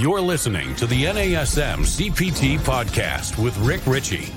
You're 0.00 0.22
listening 0.22 0.74
to 0.76 0.86
the 0.86 1.04
NASM 1.04 1.80
CPT 1.80 2.58
podcast 2.60 3.36
with 3.36 3.54
Rick 3.58 3.86
Richey, 3.86 4.32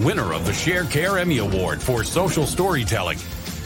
winner 0.00 0.32
of 0.32 0.44
the 0.46 0.50
Sharecare 0.50 1.20
Emmy 1.20 1.38
Award 1.38 1.80
for 1.80 2.02
Social 2.02 2.44
Storytelling 2.44 3.18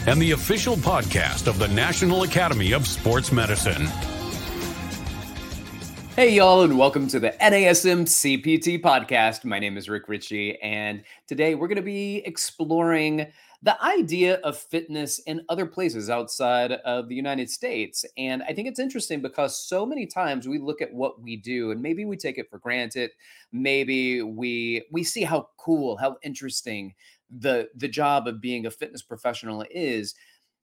and 0.05 0.21
the 0.21 0.33
official 0.33 0.75
podcast 0.75 1.47
of 1.47 1.57
the 1.57 1.67
National 1.69 2.21
Academy 2.21 2.73
of 2.73 2.85
Sports 2.85 3.31
Medicine. 3.31 3.87
Hey, 6.15 6.35
y'all, 6.35 6.61
and 6.61 6.77
welcome 6.77 7.07
to 7.07 7.19
the 7.19 7.31
NASM 7.41 8.03
CPT 8.03 8.79
podcast. 8.79 9.43
My 9.43 9.57
name 9.57 9.77
is 9.77 9.89
Rick 9.89 10.09
Richey, 10.09 10.61
and 10.61 11.01
today 11.25 11.55
we're 11.55 11.69
going 11.69 11.77
to 11.77 11.81
be 11.81 12.17
exploring 12.17 13.25
the 13.61 13.81
idea 13.83 14.35
of 14.35 14.57
fitness 14.57 15.19
in 15.19 15.43
other 15.49 15.65
places 15.65 16.09
outside 16.09 16.71
of 16.71 17.09
the 17.09 17.15
United 17.15 17.49
States. 17.49 18.05
And 18.17 18.41
I 18.43 18.53
think 18.53 18.69
it's 18.69 18.79
interesting 18.79 19.21
because 19.21 19.67
so 19.67 19.85
many 19.85 20.05
times 20.05 20.47
we 20.47 20.59
look 20.59 20.81
at 20.81 20.93
what 20.93 21.21
we 21.21 21.35
do 21.35 21.71
and 21.71 21.81
maybe 21.81 22.05
we 22.05 22.15
take 22.15 22.37
it 22.37 22.49
for 22.49 22.57
granted. 22.59 23.11
Maybe 23.51 24.21
we 24.21 24.85
we 24.91 25.03
see 25.03 25.23
how 25.23 25.49
cool, 25.57 25.97
how 25.97 26.17
interesting 26.23 26.93
the 27.29 27.69
the 27.75 27.89
job 27.89 28.27
of 28.27 28.39
being 28.39 28.65
a 28.65 28.71
fitness 28.71 29.01
professional 29.01 29.65
is. 29.69 30.15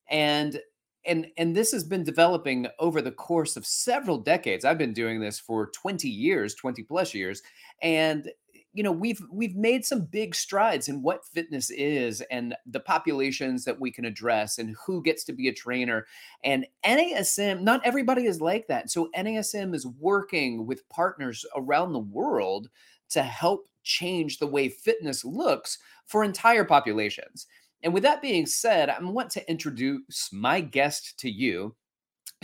And 0.09 0.61
and 1.05 1.27
and 1.37 1.55
this 1.55 1.73
has 1.73 1.85
been 1.85 2.03
developing 2.03 2.67
over 2.79 3.03
the 3.03 3.13
course 3.13 3.57
of 3.57 3.67
several 3.67 4.19
decades. 4.19 4.65
I've 4.65 4.79
been 4.79 4.95
doing 4.95 5.21
this 5.21 5.39
for 5.39 5.67
20 5.71 6.09
years, 6.09 6.55
20 6.55 6.83
plus 6.85 7.13
years. 7.15 7.43
And 7.83 8.31
you 8.77 8.83
know 8.83 8.93
we've 8.93 9.23
we've 9.33 9.57
made 9.57 9.87
some 9.87 10.03
big 10.03 10.35
strides 10.35 10.89
in 10.89 11.01
what 11.01 11.25
fitness 11.25 11.71
is 11.71 12.21
and 12.31 12.55
the 12.67 12.79
populations 12.79 13.65
that 13.65 13.81
we 13.81 13.91
can 13.91 14.05
address 14.05 14.59
and 14.59 14.77
who 14.85 15.03
gets 15.03 15.25
to 15.25 15.33
be 15.33 15.49
a 15.49 15.53
trainer. 15.53 16.07
And 16.45 16.67
NASM 16.85 17.63
not 17.63 17.81
everybody 17.85 18.27
is 18.27 18.43
like 18.43 18.67
that. 18.67 18.91
So 18.91 19.09
NASM 19.17 19.75
is 19.75 19.87
working 19.87 20.67
with 20.67 20.87
partners 20.91 21.47
around 21.57 21.95
the 21.95 22.01
world 22.01 22.69
to 23.09 23.23
help 23.23 23.67
change 23.83 24.39
the 24.39 24.47
way 24.47 24.69
fitness 24.69 25.25
looks 25.25 25.79
for 26.05 26.23
entire 26.23 26.65
populations. 26.65 27.47
And 27.83 27.95
with 27.95 28.03
that 28.03 28.21
being 28.21 28.45
said 28.45 28.91
I 28.91 29.01
want 29.01 29.31
to 29.31 29.51
introduce 29.51 30.31
my 30.35 30.61
guest 30.61 31.19
to 31.21 31.31
you 31.31 31.75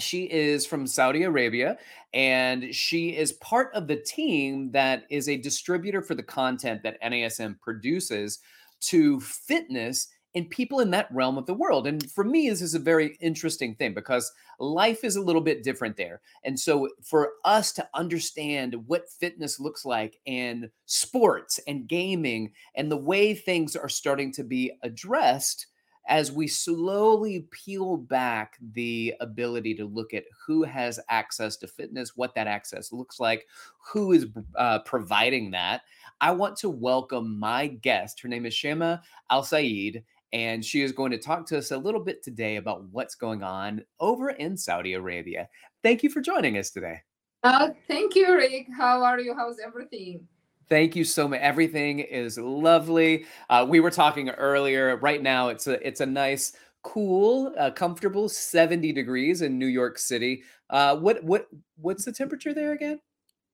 she 0.02 0.24
is 0.24 0.66
from 0.66 0.86
Saudi 0.86 1.22
Arabia 1.22 1.78
and 2.12 2.74
she 2.74 3.16
is 3.16 3.32
part 3.34 3.72
of 3.74 3.86
the 3.86 3.96
team 3.96 4.70
that 4.72 5.04
is 5.10 5.28
a 5.28 5.36
distributor 5.36 6.02
for 6.02 6.14
the 6.14 6.22
content 6.22 6.82
that 6.82 7.00
NASM 7.02 7.58
produces 7.60 8.40
to 8.80 9.20
fitness 9.20 10.08
and 10.34 10.48
people 10.48 10.80
in 10.80 10.90
that 10.90 11.12
realm 11.12 11.36
of 11.36 11.46
the 11.46 11.54
world. 11.54 11.86
And 11.86 12.10
for 12.10 12.24
me, 12.24 12.48
this 12.48 12.62
is 12.62 12.74
a 12.74 12.78
very 12.78 13.16
interesting 13.20 13.74
thing 13.74 13.92
because 13.92 14.32
life 14.58 15.04
is 15.04 15.16
a 15.16 15.20
little 15.20 15.42
bit 15.42 15.62
different 15.62 15.96
there. 15.96 16.20
And 16.44 16.58
so 16.58 16.88
for 17.02 17.32
us 17.44 17.72
to 17.72 17.88
understand 17.94 18.74
what 18.86 19.10
fitness 19.10 19.60
looks 19.60 19.84
like 19.84 20.18
and 20.26 20.70
sports 20.86 21.60
and 21.66 21.86
gaming 21.86 22.52
and 22.74 22.90
the 22.90 22.96
way 22.96 23.34
things 23.34 23.76
are 23.76 23.90
starting 23.90 24.32
to 24.32 24.44
be 24.44 24.72
addressed 24.82 25.66
as 26.08 26.32
we 26.32 26.46
slowly 26.46 27.46
peel 27.50 27.96
back 27.96 28.56
the 28.72 29.14
ability 29.20 29.74
to 29.74 29.84
look 29.84 30.14
at 30.14 30.24
who 30.46 30.62
has 30.62 30.98
access 31.08 31.56
to 31.56 31.66
fitness, 31.66 32.16
what 32.16 32.34
that 32.34 32.46
access 32.46 32.92
looks 32.92 33.20
like, 33.20 33.46
who 33.92 34.12
is 34.12 34.26
uh, 34.56 34.80
providing 34.80 35.50
that, 35.52 35.82
I 36.20 36.32
want 36.32 36.56
to 36.58 36.70
welcome 36.70 37.38
my 37.38 37.68
guest. 37.68 38.20
Her 38.20 38.28
name 38.28 38.46
is 38.46 38.54
Shema 38.54 38.98
Al 39.30 39.42
Saeed, 39.42 40.02
and 40.32 40.64
she 40.64 40.82
is 40.82 40.92
going 40.92 41.12
to 41.12 41.18
talk 41.18 41.46
to 41.46 41.58
us 41.58 41.70
a 41.70 41.78
little 41.78 42.00
bit 42.00 42.22
today 42.22 42.56
about 42.56 42.84
what's 42.90 43.14
going 43.14 43.42
on 43.42 43.82
over 44.00 44.30
in 44.30 44.56
Saudi 44.56 44.94
Arabia. 44.94 45.48
Thank 45.82 46.02
you 46.02 46.10
for 46.10 46.20
joining 46.20 46.58
us 46.58 46.70
today. 46.70 47.00
Uh, 47.44 47.70
thank 47.88 48.14
you, 48.14 48.34
Rick. 48.34 48.68
How 48.76 49.02
are 49.02 49.18
you? 49.18 49.34
How's 49.34 49.58
everything? 49.58 50.26
Thank 50.68 50.96
you 50.96 51.04
so 51.04 51.28
much. 51.28 51.40
Everything 51.40 52.00
is 52.00 52.38
lovely. 52.38 53.26
Uh, 53.50 53.66
we 53.68 53.80
were 53.80 53.90
talking 53.90 54.30
earlier. 54.30 54.96
Right 54.96 55.22
now, 55.22 55.48
it's 55.48 55.66
a 55.66 55.86
it's 55.86 56.00
a 56.00 56.06
nice, 56.06 56.52
cool, 56.82 57.52
uh, 57.58 57.70
comfortable 57.70 58.28
seventy 58.28 58.92
degrees 58.92 59.42
in 59.42 59.58
New 59.58 59.66
York 59.66 59.98
City. 59.98 60.42
Uh, 60.70 60.96
what 60.96 61.22
what 61.24 61.48
what's 61.76 62.04
the 62.04 62.12
temperature 62.12 62.54
there 62.54 62.72
again? 62.72 63.00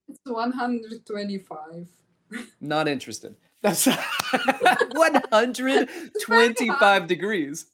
It's 0.09 0.21
one 0.25 0.53
hundred 0.53 1.05
twenty-five. 1.07 1.89
Not 2.61 2.89
interested. 2.89 3.35
That's 3.63 3.87
one 4.93 5.23
hundred 5.33 5.89
twenty-five 6.23 7.07
degrees. 7.07 7.67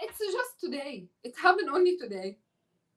It's 0.00 0.18
just 0.18 0.60
today. 0.60 1.08
It 1.24 1.34
happened 1.40 1.70
only 1.70 1.96
today. 1.96 2.38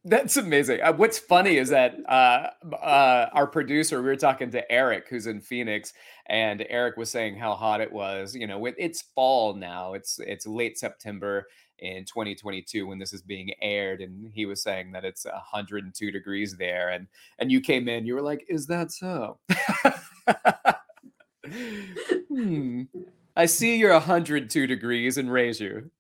That's 0.04 0.36
amazing. 0.38 0.82
Uh, 0.82 0.94
what's 0.94 1.20
funny 1.20 1.58
is 1.58 1.70
that 1.70 1.96
uh, 2.10 2.48
uh, 2.74 3.30
our 3.34 3.46
producer, 3.46 4.02
we 4.02 4.08
were 4.08 4.16
talking 4.16 4.50
to 4.52 4.72
Eric, 4.72 5.08
who's 5.08 5.28
in 5.28 5.42
Phoenix, 5.42 5.94
and 6.28 6.66
Eric 6.70 6.98
was 6.98 7.12
saying 7.12 7.38
how 7.38 7.54
hot 7.54 7.82
it 7.82 7.92
was. 7.92 8.34
You 8.34 8.48
know, 8.48 8.66
it's 8.66 9.04
fall 9.14 9.54
now. 9.54 9.94
It's 9.94 10.20
it's 10.20 10.48
late 10.48 10.80
September 10.80 11.46
in 11.78 12.06
2022 12.06 12.88
when 12.88 12.98
this 12.98 13.14
is 13.14 13.22
being 13.22 13.52
aired, 13.62 14.02
and 14.02 14.32
he 14.34 14.48
was 14.48 14.64
saying 14.64 14.92
that 14.94 15.06
it's 15.06 15.26
102 15.26 16.12
degrees 16.12 16.58
there. 16.58 16.90
And 16.90 17.06
and 17.38 17.52
you 17.52 17.62
came 17.62 17.88
in, 17.88 18.08
you 18.08 18.16
were 18.16 18.24
like, 18.24 18.44
"Is 18.50 18.66
that 18.68 18.92
so?" 18.92 19.38
hmm. 22.28 22.84
I 23.36 23.46
see 23.46 23.78
you're 23.78 23.94
102 23.94 24.66
degrees 24.66 25.18
and 25.18 25.32
raise 25.32 25.60
you. 25.60 25.92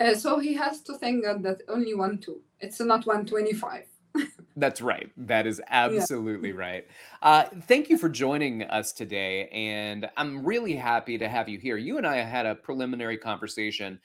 Uh, 0.00 0.14
so 0.14 0.38
he 0.38 0.54
has 0.54 0.80
to 0.82 0.96
thank 0.98 1.24
God 1.24 1.42
that 1.42 1.62
only 1.68 1.94
one 1.94 2.18
two. 2.18 2.40
It's 2.60 2.80
not 2.80 3.06
125. 3.06 3.86
That's 4.56 4.80
right. 4.80 5.10
That 5.16 5.46
is 5.46 5.60
absolutely 5.68 6.50
yeah. 6.50 6.56
right. 6.56 6.86
Uh, 7.22 7.44
thank 7.62 7.88
you 7.88 7.98
for 7.98 8.08
joining 8.08 8.62
us 8.64 8.92
today. 8.92 9.48
And 9.48 10.08
I'm 10.16 10.44
really 10.44 10.74
happy 10.74 11.18
to 11.18 11.28
have 11.28 11.48
you 11.48 11.58
here. 11.58 11.76
You 11.76 11.98
and 11.98 12.06
I 12.06 12.16
had 12.16 12.46
a 12.46 12.54
preliminary 12.54 13.16
conversation 13.16 13.98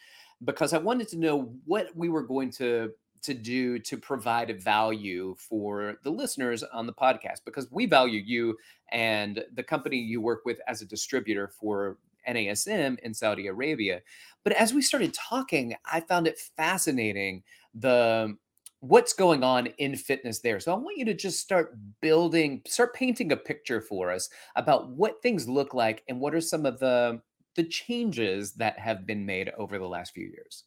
because 0.43 0.73
I 0.73 0.77
wanted 0.77 1.07
to 1.09 1.17
know 1.17 1.53
what 1.65 1.87
we 1.95 2.09
were 2.09 2.23
going 2.23 2.51
to 2.51 2.91
to 3.23 3.33
do 3.33 3.79
to 3.79 3.97
provide 3.97 4.49
a 4.49 4.53
value 4.53 5.35
for 5.37 5.97
the 6.03 6.09
listeners 6.09 6.63
on 6.63 6.85
the 6.85 6.93
podcast 6.93 7.43
because 7.45 7.69
we 7.71 7.85
value 7.85 8.21
you 8.23 8.55
and 8.91 9.43
the 9.55 9.63
company 9.63 9.97
you 9.97 10.21
work 10.21 10.45
with 10.45 10.61
as 10.67 10.81
a 10.81 10.85
distributor 10.85 11.47
for 11.47 11.97
NASM 12.27 12.99
in 12.99 13.13
Saudi 13.13 13.47
Arabia. 13.47 14.01
But 14.43 14.53
as 14.53 14.73
we 14.73 14.81
started 14.81 15.13
talking, 15.13 15.75
I 15.91 16.01
found 16.01 16.27
it 16.27 16.39
fascinating 16.55 17.43
the 17.73 18.35
what's 18.79 19.13
going 19.13 19.43
on 19.43 19.67
in 19.77 19.95
fitness 19.95 20.39
there. 20.39 20.59
So 20.59 20.71
I 20.71 20.77
want 20.77 20.97
you 20.97 21.05
to 21.05 21.13
just 21.13 21.39
start 21.39 21.75
building, 22.01 22.61
start 22.67 22.93
painting 22.93 23.31
a 23.31 23.37
picture 23.37 23.81
for 23.81 24.11
us 24.11 24.29
about 24.55 24.89
what 24.89 25.21
things 25.21 25.49
look 25.49 25.73
like 25.73 26.03
and 26.07 26.19
what 26.19 26.35
are 26.35 26.41
some 26.41 26.65
of 26.65 26.79
the 26.79 27.21
the 27.55 27.63
changes 27.63 28.53
that 28.53 28.77
have 28.77 29.07
been 29.07 29.25
made 29.25 29.51
over 29.57 29.79
the 29.79 29.87
last 29.87 30.13
few 30.13 30.27
years. 30.27 30.65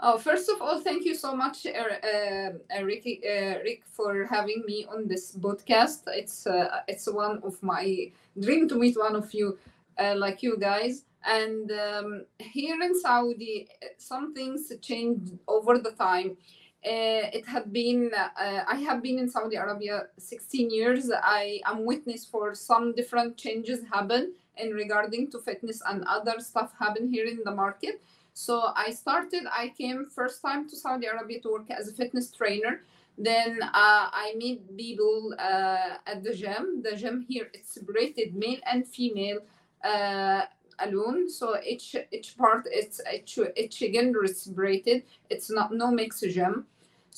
Oh, 0.00 0.18
first 0.18 0.48
of 0.48 0.62
all, 0.62 0.80
thank 0.80 1.04
you 1.04 1.14
so 1.14 1.34
much, 1.34 1.66
uh, 1.66 1.70
uh, 1.70 2.84
Ricky, 2.84 3.20
uh, 3.26 3.58
Rick, 3.64 3.82
for 3.90 4.26
having 4.26 4.62
me 4.64 4.86
on 4.88 5.08
this 5.08 5.34
podcast. 5.36 6.02
It's 6.06 6.46
uh, 6.46 6.82
it's 6.86 7.06
one 7.06 7.40
of 7.42 7.60
my 7.62 8.12
dream 8.38 8.68
to 8.68 8.76
meet 8.76 8.96
one 8.96 9.16
of 9.16 9.32
you 9.34 9.58
uh, 9.98 10.14
like 10.16 10.42
you 10.42 10.56
guys. 10.58 11.04
And 11.24 11.70
um, 11.72 12.24
here 12.38 12.80
in 12.80 12.98
Saudi, 12.98 13.68
some 13.98 14.34
things 14.34 14.72
changed 14.80 15.32
over 15.46 15.78
the 15.78 15.92
time. 15.92 16.36
Uh, 16.86 17.26
it 17.34 17.44
had 17.44 17.72
been 17.72 18.08
uh, 18.16 18.62
i 18.68 18.76
have 18.76 19.02
been 19.02 19.18
in 19.18 19.28
saudi 19.28 19.56
arabia 19.56 20.04
16 20.16 20.70
years. 20.70 21.10
I 21.12 21.60
am 21.66 21.84
witness 21.84 22.24
for 22.24 22.54
some 22.54 22.94
different 22.94 23.36
changes 23.36 23.80
happen 23.92 24.32
in 24.56 24.70
regarding 24.70 25.28
to 25.32 25.40
fitness 25.40 25.82
and 25.88 26.04
other 26.04 26.38
stuff 26.38 26.72
happen 26.78 27.12
here 27.12 27.26
in 27.26 27.40
the 27.44 27.50
market. 27.50 28.00
So 28.32 28.70
i 28.76 28.92
started 28.92 29.42
i 29.52 29.74
came 29.76 30.06
first 30.08 30.40
time 30.40 30.68
to 30.68 30.76
saudi 30.76 31.08
arabia 31.08 31.40
to 31.40 31.50
work 31.50 31.68
as 31.68 31.88
a 31.88 31.92
fitness 31.92 32.30
trainer. 32.30 32.82
Then 33.18 33.60
uh, 33.60 34.06
i 34.24 34.34
meet 34.36 34.76
people 34.76 35.34
uh, 35.36 35.96
at 36.06 36.22
the 36.22 36.32
gym. 36.32 36.80
The 36.84 36.94
gym 36.94 37.26
here 37.28 37.50
it's 37.52 37.74
separated 37.74 38.36
male 38.36 38.60
and 38.70 38.86
female 38.86 39.40
uh, 39.84 40.42
alone. 40.80 41.28
So 41.28 41.56
each 41.62 41.96
each 42.12 42.36
part 42.36 42.66
it's 42.66 43.00
each, 43.12 43.38
each 43.56 43.82
is 43.82 44.42
separated 44.42 45.02
it's 45.28 45.50
not 45.50 45.72
no 45.72 45.90
mixed 45.90 46.22
gym 46.30 46.66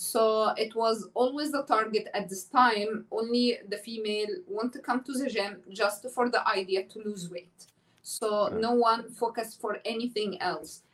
so 0.00 0.54
it 0.56 0.74
was 0.74 1.08
always 1.12 1.52
the 1.52 1.62
target 1.64 2.08
at 2.14 2.30
this 2.30 2.44
time. 2.44 3.04
Only 3.10 3.58
the 3.68 3.76
female 3.76 4.28
want 4.48 4.72
to 4.72 4.78
come 4.78 5.04
to 5.04 5.12
the 5.12 5.28
gym 5.28 5.58
just 5.68 6.06
for 6.14 6.30
the 6.30 6.46
idea 6.48 6.84
to 6.84 7.02
lose 7.04 7.30
weight. 7.30 7.66
So 8.02 8.46
okay. 8.46 8.56
no 8.56 8.72
one 8.72 9.10
focused 9.10 9.60
for 9.60 9.76
anything 9.84 10.40
else 10.40 10.84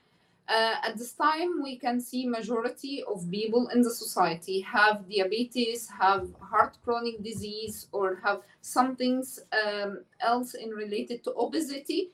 uh, 0.48 0.76
at 0.82 0.96
this 0.96 1.12
time 1.12 1.62
we 1.62 1.76
can 1.76 2.00
see 2.00 2.26
majority 2.26 3.02
of 3.04 3.28
people 3.30 3.68
in 3.68 3.82
the 3.82 3.90
society 3.90 4.60
have 4.60 5.04
diabetes 5.08 5.88
have 5.88 6.28
heart 6.40 6.76
chronic 6.84 7.22
disease 7.22 7.88
or 7.92 8.20
have 8.22 8.42
something 8.60 9.24
um, 9.64 10.04
else 10.20 10.54
in 10.54 10.70
related 10.70 11.22
to 11.24 11.32
obesity 11.36 12.10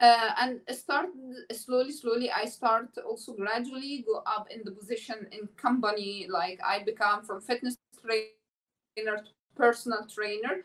uh, 0.00 0.30
and 0.40 0.60
start 0.70 1.08
slowly 1.52 1.92
slowly 1.92 2.30
i 2.30 2.44
start 2.44 2.88
also 3.06 3.32
gradually 3.32 4.04
go 4.06 4.22
up 4.26 4.48
in 4.50 4.62
the 4.64 4.70
position 4.70 5.26
in 5.32 5.48
company 5.56 6.26
like 6.28 6.58
i 6.64 6.82
become 6.82 7.22
from 7.22 7.40
fitness 7.40 7.76
trainer 8.04 9.16
to 9.18 9.30
personal 9.58 10.06
trainer. 10.06 10.64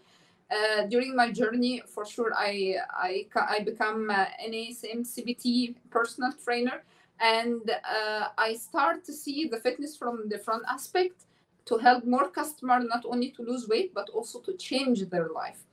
Uh, 0.52 0.84
during 0.84 1.16
my 1.16 1.32
journey, 1.32 1.82
for 1.88 2.06
sure, 2.06 2.32
I 2.38 2.76
I, 2.96 3.26
I 3.36 3.60
become 3.62 4.10
uh, 4.10 4.26
NASM 4.48 5.02
CPT 5.02 5.76
personal 5.90 6.32
trainer, 6.44 6.84
and 7.24 7.72
uh, 7.72 8.28
I 8.38 8.56
start 8.56 9.06
to 9.06 9.14
see 9.14 9.48
the 9.48 9.58
fitness 9.58 9.96
from 9.96 10.28
different 10.28 10.64
aspect 10.70 11.24
to 11.66 11.78
help 11.78 12.04
more 12.04 12.30
customer 12.30 12.80
not 12.82 13.06
only 13.06 13.30
to 13.32 13.42
lose 13.42 13.68
weight 13.70 13.94
but 13.94 14.10
also 14.10 14.40
to 14.42 14.54
change 14.58 15.00
their 15.10 15.30
life. 15.30 15.64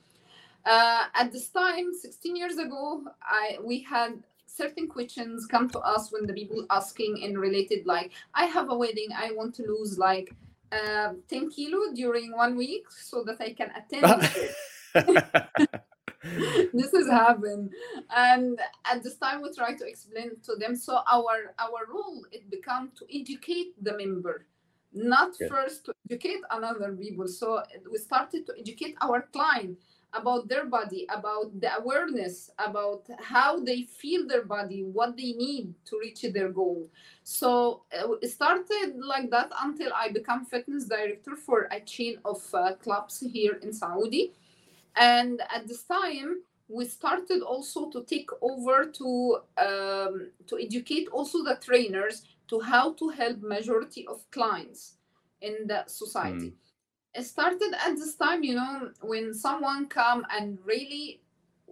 Uh, 0.65 1.07
at 1.15 1.33
this 1.33 1.49
time, 1.49 1.93
16 1.93 2.37
years 2.37 2.59
ago, 2.59 3.03
I 3.23 3.59
we 3.63 3.81
had 3.81 4.23
certain 4.47 4.87
questions 4.89 5.47
come 5.47 5.69
to 5.71 5.81
us 5.81 6.13
when 6.13 6.27
the 6.27 6.33
people 6.33 6.67
asking 6.71 7.19
in 7.19 7.37
related 7.37 7.87
like 7.87 8.13
I 8.35 8.45
have 8.45 8.71
a 8.71 8.77
wedding, 8.77 9.09
I 9.17 9.33
want 9.33 9.55
to 9.57 9.63
lose 9.63 9.99
like 9.99 10.33
uh, 10.71 11.15
10 11.29 11.51
kilo 11.51 11.93
during 11.95 12.37
one 12.37 12.57
week 12.57 12.85
so 12.91 13.25
that 13.25 13.41
I 13.41 13.55
can 13.55 13.71
attend. 13.81 14.31
this 16.73 16.93
has 16.93 17.09
happened. 17.09 17.73
And 18.15 18.61
at 18.85 19.03
this 19.03 19.17
time 19.17 19.43
we 19.43 19.53
try 19.55 19.75
to 19.75 19.87
explain 19.87 20.33
to 20.45 20.57
them. 20.57 20.77
So 20.77 21.01
our 21.11 21.55
our 21.59 21.87
role 21.93 22.25
it 22.33 22.51
become 22.51 22.93
to 22.99 23.07
educate 23.11 23.83
the 23.83 23.97
member 23.97 24.47
not 24.93 25.33
first 25.49 25.85
to 25.85 25.93
educate 26.11 26.41
another 26.51 26.93
people. 26.93 27.29
So 27.29 27.63
we 27.91 27.99
started 27.99 28.47
to 28.47 28.55
educate 28.59 28.97
our 29.01 29.23
client 29.33 29.79
about 30.13 30.49
their 30.49 30.67
body 30.67 31.07
about 31.09 31.61
the 31.61 31.73
awareness 31.79 32.51
about 32.59 33.07
how 33.21 33.61
they 33.61 33.83
feel 33.83 34.27
their 34.27 34.45
body 34.45 34.83
what 34.83 35.17
they 35.17 35.33
need 35.33 35.73
to 35.85 35.99
reach 36.01 36.23
their 36.35 36.49
goal. 36.49 36.89
So 37.23 37.83
uh, 37.97 38.15
it 38.21 38.29
started 38.29 38.97
like 38.97 39.31
that 39.31 39.53
until 39.63 39.93
i 39.95 40.11
become 40.11 40.45
fitness 40.45 40.87
director 40.87 41.37
for 41.37 41.69
a 41.71 41.81
chain 41.81 42.19
of 42.25 42.43
uh, 42.53 42.75
clubs 42.83 43.21
here 43.21 43.61
in 43.63 43.73
saudi 43.73 44.33
and 44.97 45.43
at 45.55 45.67
this 45.67 45.83
time 45.85 46.43
we 46.69 46.85
started 46.85 47.43
also 47.43 47.91
to 47.91 48.05
take 48.05 48.31
over 48.41 48.87
to 48.87 49.39
um, 49.59 50.31
to 50.47 50.59
educate 50.59 51.09
also 51.09 51.43
the 51.43 51.59
trainers 51.61 52.23
to 52.49 52.61
how 52.61 52.93
to 52.95 53.09
help 53.09 53.41
majority 53.41 54.07
of 54.07 54.29
clients 54.31 54.97
in 55.41 55.67
the 55.67 55.85
society. 55.87 56.51
Mm 56.51 56.61
it 57.15 57.25
started 57.25 57.75
at 57.85 57.97
this 57.97 58.15
time 58.15 58.43
you 58.43 58.55
know 58.55 58.91
when 59.01 59.35
someone 59.35 59.87
come 59.87 60.25
and 60.31 60.59
really 60.65 61.21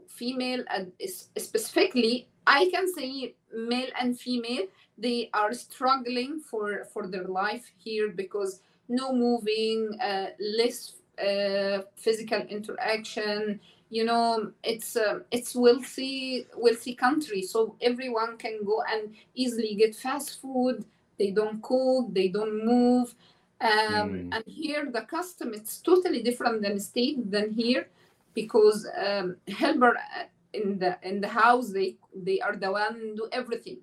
female 0.09 0.65
and 0.71 0.93
specifically 1.37 2.29
i 2.47 2.69
can 2.71 2.93
say 2.93 3.35
male 3.55 3.91
and 4.01 4.19
female 4.19 4.65
they 4.97 5.31
are 5.33 5.53
struggling 5.53 6.41
for 6.41 6.85
for 6.93 7.07
their 7.07 7.25
life 7.25 7.71
here 7.77 8.09
because 8.09 8.61
no 8.89 9.13
moving 9.13 9.97
uh, 10.01 10.27
less 10.41 10.95
uh, 11.21 11.83
physical 11.97 12.41
interaction 12.49 13.61
you 13.91 14.05
know 14.05 14.53
it's 14.63 14.97
uh, 14.97 15.21
it's 15.31 15.55
wealthy 15.55 16.47
wealthy 16.57 16.95
country 16.95 17.43
so 17.43 17.75
everyone 17.81 18.37
can 18.37 18.65
go 18.65 18.83
and 18.93 19.15
easily 19.35 19.75
get 19.75 19.95
fast 19.95 20.41
food 20.41 20.85
they 21.19 21.31
don't 21.31 21.63
cook 21.63 22.13
they 22.13 22.29
don't 22.29 22.65
move 22.65 23.15
um, 23.61 23.71
mm. 23.71 24.29
And 24.33 24.45
here 24.47 24.89
the 24.91 25.03
custom 25.03 25.53
it's 25.53 25.79
totally 25.79 26.23
different 26.23 26.63
than 26.63 26.79
state 26.79 27.31
than 27.31 27.51
here 27.51 27.89
because 28.35 28.87
um, 28.97 29.37
helper 29.49 29.97
uh, 29.97 30.25
in 30.53 30.79
the 30.79 30.97
in 31.03 31.21
the 31.21 31.29
house 31.29 31.71
they 31.71 31.97
they 32.15 32.41
are 32.41 32.55
the 32.57 32.71
one 32.71 33.17
do 33.17 33.29
everything. 33.33 33.79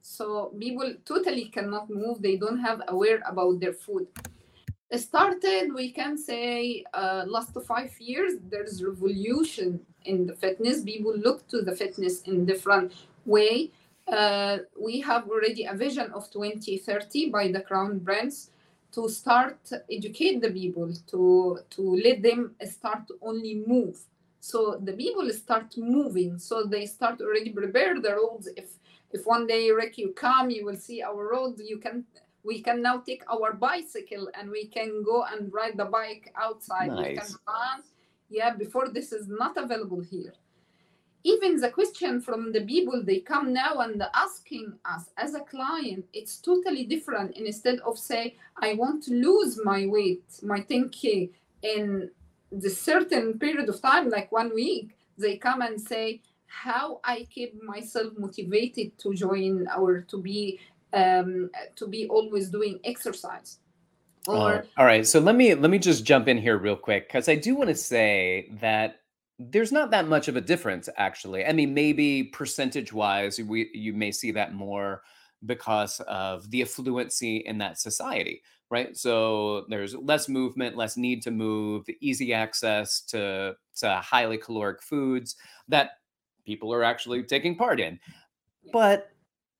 So 0.00 0.52
people 0.58 0.94
totally 1.04 1.44
cannot 1.44 1.88
move. 1.88 2.20
They 2.20 2.36
don't 2.36 2.58
have 2.58 2.82
aware 2.88 3.22
about 3.24 3.60
their 3.60 3.72
food. 3.72 4.08
Started 4.96 5.72
we 5.72 5.90
can 5.90 6.18
say 6.18 6.84
uh, 6.92 7.24
last 7.26 7.56
five 7.66 7.98
years 7.98 8.34
there's 8.50 8.84
revolution 8.84 9.80
in 10.04 10.26
the 10.26 10.34
fitness. 10.34 10.82
People 10.82 11.16
look 11.16 11.48
to 11.48 11.62
the 11.62 11.74
fitness 11.74 12.20
in 12.22 12.44
different 12.44 12.92
way. 13.24 13.70
Uh, 14.06 14.58
we 14.78 15.00
have 15.00 15.28
already 15.30 15.64
a 15.64 15.72
vision 15.72 16.10
of 16.12 16.30
2030 16.30 17.30
by 17.30 17.50
the 17.50 17.60
crown 17.60 18.00
prince 18.00 18.50
to 18.92 19.08
start 19.08 19.58
educate 19.90 20.42
the 20.42 20.50
people 20.50 20.92
to 21.06 21.58
to 21.70 21.96
let 21.96 22.22
them 22.22 22.54
start 22.64 23.04
only 23.22 23.62
move 23.66 23.98
so 24.40 24.78
the 24.82 24.92
people 24.92 25.28
start 25.30 25.74
moving 25.78 26.38
so 26.38 26.64
they 26.64 26.84
start 26.84 27.20
already 27.20 27.50
prepare 27.50 27.98
the 28.00 28.14
roads 28.14 28.48
if 28.56 28.78
if 29.12 29.24
one 29.24 29.46
day 29.46 29.70
rick 29.70 29.96
you 29.96 30.12
come 30.12 30.50
you 30.50 30.64
will 30.66 30.76
see 30.76 31.02
our 31.02 31.30
roads 31.30 31.62
you 31.64 31.78
can 31.78 32.04
we 32.44 32.60
can 32.60 32.82
now 32.82 32.98
take 32.98 33.22
our 33.30 33.52
bicycle 33.52 34.28
and 34.34 34.50
we 34.50 34.66
can 34.66 35.02
go 35.02 35.24
and 35.32 35.52
ride 35.52 35.76
the 35.76 35.84
bike 35.84 36.32
outside. 36.36 36.88
Nice. 36.88 37.08
we 37.08 37.16
can 37.16 37.30
run. 37.46 37.82
Yeah 38.28 38.54
before 38.54 38.88
this 38.88 39.12
is 39.12 39.28
not 39.28 39.56
available 39.56 40.00
here. 40.00 40.32
Even 41.24 41.60
the 41.60 41.70
question 41.70 42.20
from 42.20 42.50
the 42.50 42.62
people 42.62 43.00
they 43.02 43.20
come 43.20 43.52
now 43.52 43.78
and 43.78 44.02
asking 44.14 44.72
us 44.84 45.10
as 45.16 45.34
a 45.34 45.40
client 45.40 46.04
it's 46.12 46.38
totally 46.38 46.84
different. 46.84 47.36
Instead 47.36 47.78
of 47.80 47.98
say 47.98 48.34
i 48.56 48.74
want 48.74 49.02
to 49.04 49.12
lose 49.12 49.60
my 49.64 49.86
weight 49.86 50.24
my 50.42 50.60
10k 50.60 51.30
in 51.62 52.10
the 52.50 52.70
certain 52.70 53.38
period 53.38 53.68
of 53.68 53.80
time 53.80 54.10
like 54.10 54.30
one 54.32 54.54
week 54.54 54.96
they 55.16 55.36
come 55.36 55.62
and 55.62 55.80
say 55.80 56.20
how 56.46 57.00
i 57.04 57.26
keep 57.30 57.62
myself 57.62 58.12
motivated 58.18 58.96
to 58.98 59.14
join 59.14 59.66
or 59.78 60.02
to 60.02 60.18
be 60.18 60.58
um, 60.92 61.50
to 61.76 61.86
be 61.86 62.06
always 62.08 62.48
doing 62.48 62.78
exercise 62.84 63.58
or 64.28 64.36
oh, 64.36 64.62
all 64.78 64.84
right 64.84 65.06
so 65.06 65.18
let 65.18 65.34
me 65.34 65.54
let 65.54 65.70
me 65.70 65.78
just 65.78 66.04
jump 66.04 66.28
in 66.28 66.38
here 66.38 66.56
real 66.56 66.76
quick 66.76 67.08
because 67.08 67.28
i 67.28 67.34
do 67.34 67.54
want 67.56 67.68
to 67.68 67.74
say 67.74 68.48
that 68.60 69.02
there's 69.50 69.72
not 69.72 69.90
that 69.90 70.08
much 70.08 70.28
of 70.28 70.36
a 70.36 70.40
difference, 70.40 70.88
actually. 70.96 71.44
I 71.44 71.52
mean, 71.52 71.74
maybe 71.74 72.24
percentage 72.24 72.92
wise, 72.92 73.40
we 73.40 73.70
you 73.72 73.92
may 73.92 74.12
see 74.12 74.30
that 74.32 74.54
more 74.54 75.02
because 75.46 76.00
of 76.00 76.50
the 76.50 76.60
affluency 76.60 77.42
in 77.42 77.58
that 77.58 77.80
society, 77.80 78.42
right? 78.70 78.96
So 78.96 79.64
there's 79.68 79.94
less 79.96 80.28
movement, 80.28 80.76
less 80.76 80.96
need 80.96 81.22
to 81.22 81.30
move, 81.30 81.86
easy 82.00 82.32
access 82.32 83.00
to 83.06 83.56
to 83.76 83.94
highly 83.96 84.38
caloric 84.38 84.82
foods 84.82 85.36
that 85.68 85.92
people 86.44 86.72
are 86.72 86.84
actually 86.84 87.22
taking 87.22 87.56
part 87.56 87.80
in. 87.80 87.98
But 88.72 89.11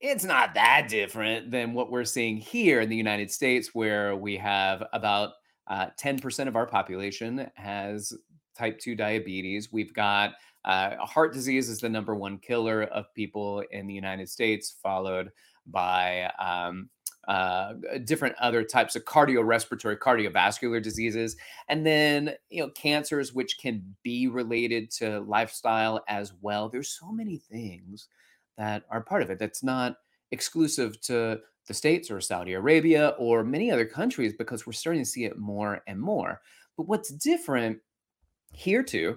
it's 0.03 0.25
not 0.25 0.53
that 0.55 0.89
different 0.89 1.53
than 1.53 1.75
what 1.75 1.91
we're 1.91 2.05
seeing 2.05 2.37
here 2.37 2.81
in 2.81 2.89
the 2.89 2.97
United 2.97 3.31
States, 3.31 3.71
where 3.73 4.17
we 4.17 4.37
have 4.37 4.83
about 4.93 5.35
uh, 5.69 5.87
10% 5.99 6.49
of 6.49 6.57
our 6.57 6.67
population 6.67 7.49
has 7.55 8.13
type 8.59 8.81
2 8.81 8.97
diabetes. 8.97 9.73
We've 9.73 9.95
got 9.95 10.33
uh, 10.65 10.97
heart 10.97 11.33
disease 11.33 11.69
is 11.69 11.79
the 11.79 11.89
number 11.89 12.17
one 12.17 12.39
killer 12.39 12.83
of 12.85 13.15
people 13.15 13.63
in 13.71 13.87
the 13.87 13.95
United 13.95 14.29
States, 14.29 14.75
followed 14.83 15.31
by 15.67 16.31
um, 16.39 16.91
uh, 17.29 17.75
different 18.05 18.35
other 18.41 18.65
types 18.65 18.97
of 18.97 19.05
cardiorespiratory, 19.05 19.99
cardiovascular 19.99 20.83
diseases, 20.83 21.37
and 21.69 21.87
then 21.87 22.35
you 22.51 22.63
know 22.63 22.71
cancers, 22.71 23.33
which 23.33 23.59
can 23.59 23.83
be 24.03 24.27
related 24.27 24.91
to 24.91 25.21
lifestyle 25.21 26.03
as 26.09 26.33
well. 26.41 26.69
There's 26.69 26.91
so 26.91 27.13
many 27.13 27.39
things 27.39 28.09
that 28.59 28.85
are 28.91 29.01
part 29.01 29.23
of 29.23 29.31
it. 29.31 29.39
That's 29.39 29.63
not 29.63 29.97
exclusive 30.33 31.01
to 31.03 31.41
the 31.69 31.75
states 31.75 32.11
or 32.11 32.21
Saudi 32.21 32.55
Arabia 32.55 33.15
or 33.19 33.45
many 33.45 33.71
other 33.71 33.87
countries 33.87 34.35
because 34.37 34.67
we're 34.67 34.73
starting 34.73 35.03
to 35.03 35.09
see 35.09 35.25
it 35.25 35.39
more 35.39 35.83
and 35.87 36.01
more. 36.01 36.41
But 36.77 36.89
what's 36.89 37.13
different 37.13 37.79
here 38.53 38.83
too 38.83 39.17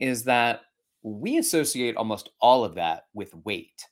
is 0.00 0.24
that 0.24 0.62
we 1.02 1.38
associate 1.38 1.96
almost 1.96 2.30
all 2.40 2.64
of 2.64 2.74
that 2.74 3.04
with 3.12 3.34
weight. 3.44 3.86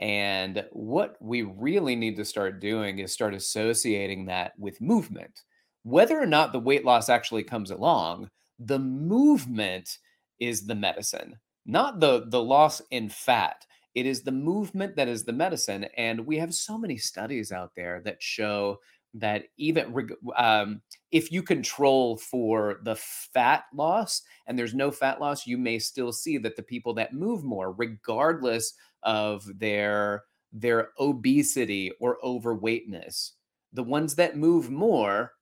And 0.00 0.64
what 0.72 1.16
we 1.20 1.42
really 1.42 1.94
need 1.94 2.16
to 2.16 2.24
start 2.24 2.60
doing 2.60 2.98
is 2.98 3.12
start 3.12 3.34
associating 3.34 4.26
that 4.26 4.52
with 4.58 4.80
movement. 4.80 5.42
Whether 5.84 6.20
or 6.20 6.26
not 6.26 6.52
the 6.52 6.60
weight 6.60 6.84
loss 6.84 7.08
actually 7.08 7.44
comes 7.44 7.70
along, 7.70 8.30
the 8.58 8.78
movement 8.78 9.98
is 10.40 10.66
the 10.66 10.74
medicine, 10.74 11.38
not 11.66 12.00
the, 12.00 12.24
the 12.28 12.42
loss 12.42 12.80
in 12.90 13.08
fat. 13.08 13.66
It 13.94 14.06
is 14.06 14.22
the 14.22 14.32
movement 14.32 14.96
that 14.96 15.08
is 15.08 15.24
the 15.24 15.32
medicine. 15.32 15.84
And 15.96 16.26
we 16.26 16.38
have 16.38 16.54
so 16.54 16.78
many 16.78 16.96
studies 16.96 17.52
out 17.52 17.72
there 17.76 18.00
that 18.04 18.22
show 18.22 18.78
that 19.14 19.44
even 19.58 20.08
um, 20.36 20.80
if 21.10 21.30
you 21.30 21.42
control 21.42 22.16
for 22.16 22.80
the 22.84 22.96
fat 22.96 23.64
loss 23.74 24.22
and 24.46 24.58
there's 24.58 24.74
no 24.74 24.90
fat 24.90 25.20
loss, 25.20 25.46
you 25.46 25.58
may 25.58 25.78
still 25.78 26.12
see 26.12 26.38
that 26.38 26.56
the 26.56 26.62
people 26.62 26.94
that 26.94 27.12
move 27.12 27.44
more, 27.44 27.72
regardless 27.72 28.74
of 29.02 29.44
their 29.58 30.24
their 30.54 30.90
obesity 30.98 31.90
or 31.98 32.18
overweightness, 32.22 33.32
the 33.72 33.82
ones 33.82 34.14
that 34.14 34.36
move 34.36 34.70
more 34.70 35.32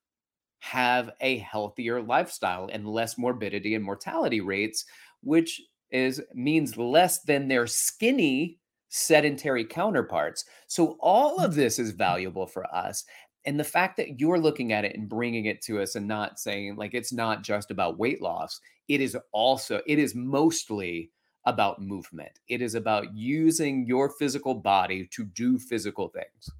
have 0.61 1.11
a 1.21 1.39
healthier 1.39 2.01
lifestyle 2.03 2.69
and 2.73 2.87
less 2.87 3.19
morbidity 3.19 3.75
and 3.75 3.85
mortality 3.85 4.41
rates, 4.41 4.85
which 5.23 5.61
is 5.91 6.23
means 6.35 6.77
less 6.77 7.23
than 7.23 7.49
their 7.49 7.67
skinny 7.67 8.59
sedentary 8.89 9.65
counterparts. 9.65 10.45
So 10.67 10.97
all 11.01 11.41
of 11.41 11.55
this 11.55 11.79
is 11.79 11.91
valuable 11.93 12.47
for 12.47 12.65
us. 12.75 13.05
and 13.47 13.59
the 13.59 13.65
fact 13.65 13.97
that 13.97 14.21
you're 14.21 14.39
looking 14.39 14.73
at 14.73 14.85
it 14.85 14.95
and 14.95 15.09
bringing 15.09 15.47
it 15.47 15.63
to 15.63 15.81
us 15.81 15.95
and 15.95 16.07
not 16.07 16.39
saying 16.39 16.77
like 16.77 16.95
it's 16.95 17.13
not 17.13 17.43
just 17.43 17.71
about 17.71 17.99
weight 17.99 18.21
loss 18.21 18.61
it 18.89 19.01
is 19.01 19.17
also 19.33 19.81
it 19.87 19.99
is 19.99 20.15
mostly 20.15 21.11
about 21.47 21.81
movement 21.81 22.39
it 22.49 22.61
is 22.61 22.75
about 22.75 23.15
using 23.15 23.87
your 23.87 24.11
physical 24.19 24.55
body 24.55 25.09
to 25.11 25.25
do 25.25 25.59
physical 25.59 26.09
things 26.09 26.51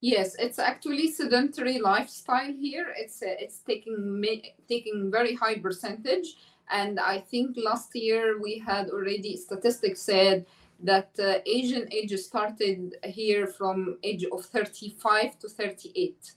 Yes, 0.00 0.36
it's 0.38 0.60
actually 0.60 1.10
sedentary 1.10 1.80
lifestyle 1.80 2.52
here. 2.52 2.94
It's 2.96 3.20
uh, 3.20 3.34
it's 3.40 3.58
taking 3.66 4.22
taking 4.68 5.10
very 5.10 5.34
high 5.34 5.58
percentage, 5.58 6.36
and 6.70 6.98
I 7.00 7.18
think 7.18 7.56
last 7.56 7.94
year 7.94 8.40
we 8.40 8.58
had 8.58 8.90
already 8.90 9.36
statistics 9.36 10.02
said 10.02 10.46
that 10.80 11.10
uh, 11.18 11.38
Asian 11.46 11.92
age 11.92 12.14
started 12.18 12.96
here 13.04 13.46
from 13.46 13.98
age 14.02 14.24
of 14.30 14.44
35 14.44 15.38
to 15.40 15.48
38. 15.48 16.32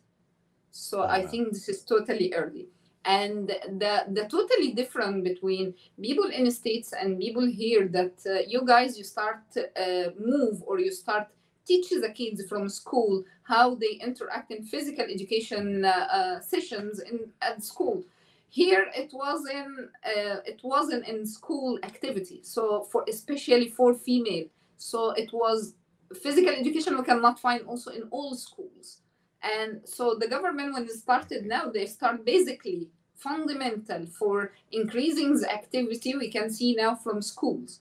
So 0.72 1.04
I 1.04 1.26
think 1.26 1.54
this 1.54 1.70
is 1.70 1.84
totally 1.84 2.34
early. 2.34 2.68
And 3.04 3.48
the 3.48 4.06
the 4.10 4.26
totally 4.30 4.74
different 4.74 5.24
between 5.24 5.74
people 6.02 6.26
in 6.26 6.46
the 6.46 6.52
states 6.52 6.94
and 6.94 7.20
people 7.20 7.46
here 7.46 7.88
that 7.88 8.14
uh, 8.28 8.44
you 8.48 8.64
guys 8.64 8.98
you 8.98 9.04
start 9.04 9.42
uh, 9.58 10.10
move 10.20 10.62
or 10.68 10.80
you 10.80 10.92
start 10.92 11.28
teach 11.66 11.90
the 11.90 12.10
kids 12.10 12.44
from 12.48 12.70
school 12.70 13.24
how 13.44 13.76
they 13.76 14.00
interact 14.02 14.52
in 14.52 14.64
physical 14.64 15.06
education 15.06 15.84
uh, 15.84 15.90
uh, 15.90 16.40
sessions 16.42 17.00
in 17.00 17.20
at 17.42 17.64
school. 17.64 18.04
Here 18.52 18.88
it 18.94 19.12
wasn't 19.14 19.78
uh, 20.06 20.40
it 20.46 20.60
wasn't 20.62 21.08
in 21.08 21.26
school 21.26 21.80
activity. 21.84 22.42
So 22.44 22.84
for 22.92 23.06
especially 23.08 23.70
for 23.70 23.94
female, 23.94 24.48
so 24.76 25.12
it 25.12 25.32
was 25.32 25.76
physical 26.22 26.52
education 26.52 26.98
we 26.98 27.06
cannot 27.06 27.40
find 27.40 27.62
also 27.66 27.92
in 27.92 28.04
all 28.12 28.36
schools. 28.36 28.98
And 29.42 29.80
so 29.86 30.16
the 30.20 30.28
government 30.28 30.74
when 30.74 30.84
it 30.84 30.92
started 30.92 31.46
now 31.46 31.70
they 31.70 31.86
start 31.86 32.26
basically 32.26 32.90
fundamental 33.16 34.06
for 34.20 34.52
increasing 34.74 35.40
the 35.40 35.50
activity 35.50 36.16
we 36.16 36.30
can 36.30 36.50
see 36.50 36.76
now 36.76 36.94
from 36.94 37.22
schools. 37.22 37.80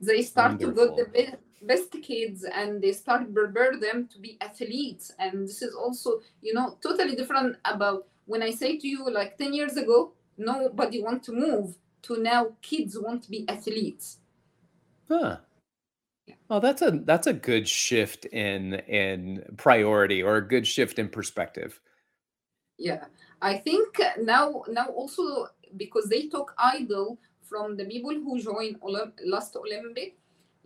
They 0.00 0.22
start 0.22 0.60
Wonderful. 0.60 0.74
to 0.74 0.88
go 0.88 0.96
the 0.96 1.38
best 1.62 1.92
kids 2.02 2.44
and 2.44 2.82
they 2.82 2.92
start 2.92 3.32
prepare 3.32 3.78
them 3.78 4.08
to 4.12 4.18
be 4.18 4.38
athletes 4.40 5.12
and 5.20 5.46
this 5.48 5.62
is 5.62 5.74
also 5.74 6.20
you 6.42 6.54
know 6.54 6.76
totally 6.80 7.14
different 7.14 7.56
about 7.64 8.06
when 8.28 8.42
i 8.42 8.50
say 8.50 8.78
to 8.78 8.86
you 8.86 9.10
like 9.10 9.36
10 9.38 9.52
years 9.52 9.76
ago 9.76 10.12
nobody 10.38 11.02
want 11.02 11.22
to 11.24 11.32
move 11.32 11.76
to 12.02 12.22
now 12.22 12.52
kids 12.62 12.96
want 12.98 13.22
to 13.24 13.30
be 13.30 13.48
athletes. 13.48 14.18
Huh. 15.08 15.38
Well 16.48 16.60
that's 16.60 16.82
a 16.82 16.90
that's 17.04 17.26
a 17.26 17.32
good 17.32 17.68
shift 17.68 18.26
in 18.26 18.74
in 18.86 19.44
priority 19.56 20.22
or 20.22 20.36
a 20.36 20.46
good 20.46 20.66
shift 20.66 20.98
in 20.98 21.08
perspective. 21.08 21.80
Yeah. 22.78 23.04
I 23.40 23.56
think 23.56 24.00
now 24.20 24.62
now 24.68 24.86
also 24.88 25.48
because 25.76 26.08
they 26.08 26.28
took 26.28 26.54
idol 26.58 27.18
from 27.42 27.76
the 27.76 27.84
people 27.84 28.12
who 28.12 28.40
joined 28.40 28.80
Olymp- 28.80 29.20
last 29.24 29.56
olympic 29.56 30.17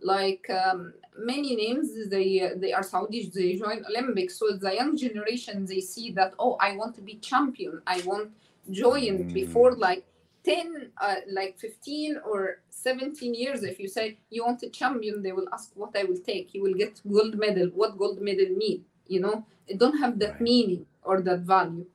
like 0.03 0.49
um, 0.49 0.93
many 1.17 1.55
names 1.55 1.89
they 2.09 2.51
they 2.57 2.73
are 2.73 2.83
saudis 2.83 3.31
they 3.33 3.55
join 3.55 3.83
olympics. 3.85 4.37
So 4.37 4.51
the 4.57 4.73
young 4.75 4.95
generation 4.97 5.65
they 5.65 5.81
see 5.81 6.11
that 6.11 6.33
oh 6.39 6.57
i 6.59 6.75
want 6.75 6.95
to 6.95 7.01
be 7.01 7.15
champion. 7.15 7.81
I 7.87 8.01
want 8.05 8.31
join 8.71 9.25
mm. 9.25 9.33
before 9.33 9.75
like 9.75 10.05
10 10.43 10.91
uh, 10.99 11.15
like 11.31 11.57
15 11.57 12.19
or 12.25 12.59
17 12.69 13.33
years. 13.33 13.63
If 13.63 13.79
you 13.79 13.87
say 13.87 14.17
you 14.29 14.43
want 14.45 14.63
a 14.63 14.69
champion 14.69 15.23
they 15.23 15.31
will 15.31 15.47
ask 15.53 15.71
what 15.75 15.95
i 15.97 16.03
will 16.03 16.17
take. 16.17 16.53
You 16.53 16.61
will 16.63 16.73
get 16.73 17.01
gold 17.09 17.35
medal. 17.35 17.67
What 17.73 17.97
gold 17.97 18.21
medal 18.21 18.49
mean? 18.55 18.83
You 19.07 19.21
know? 19.21 19.45
It 19.67 19.79
don't 19.79 19.97
have 19.97 20.19
that 20.19 20.33
right. 20.33 20.41
meaning 20.41 20.85
or 21.03 21.21
that 21.21 21.39
value. 21.39 21.85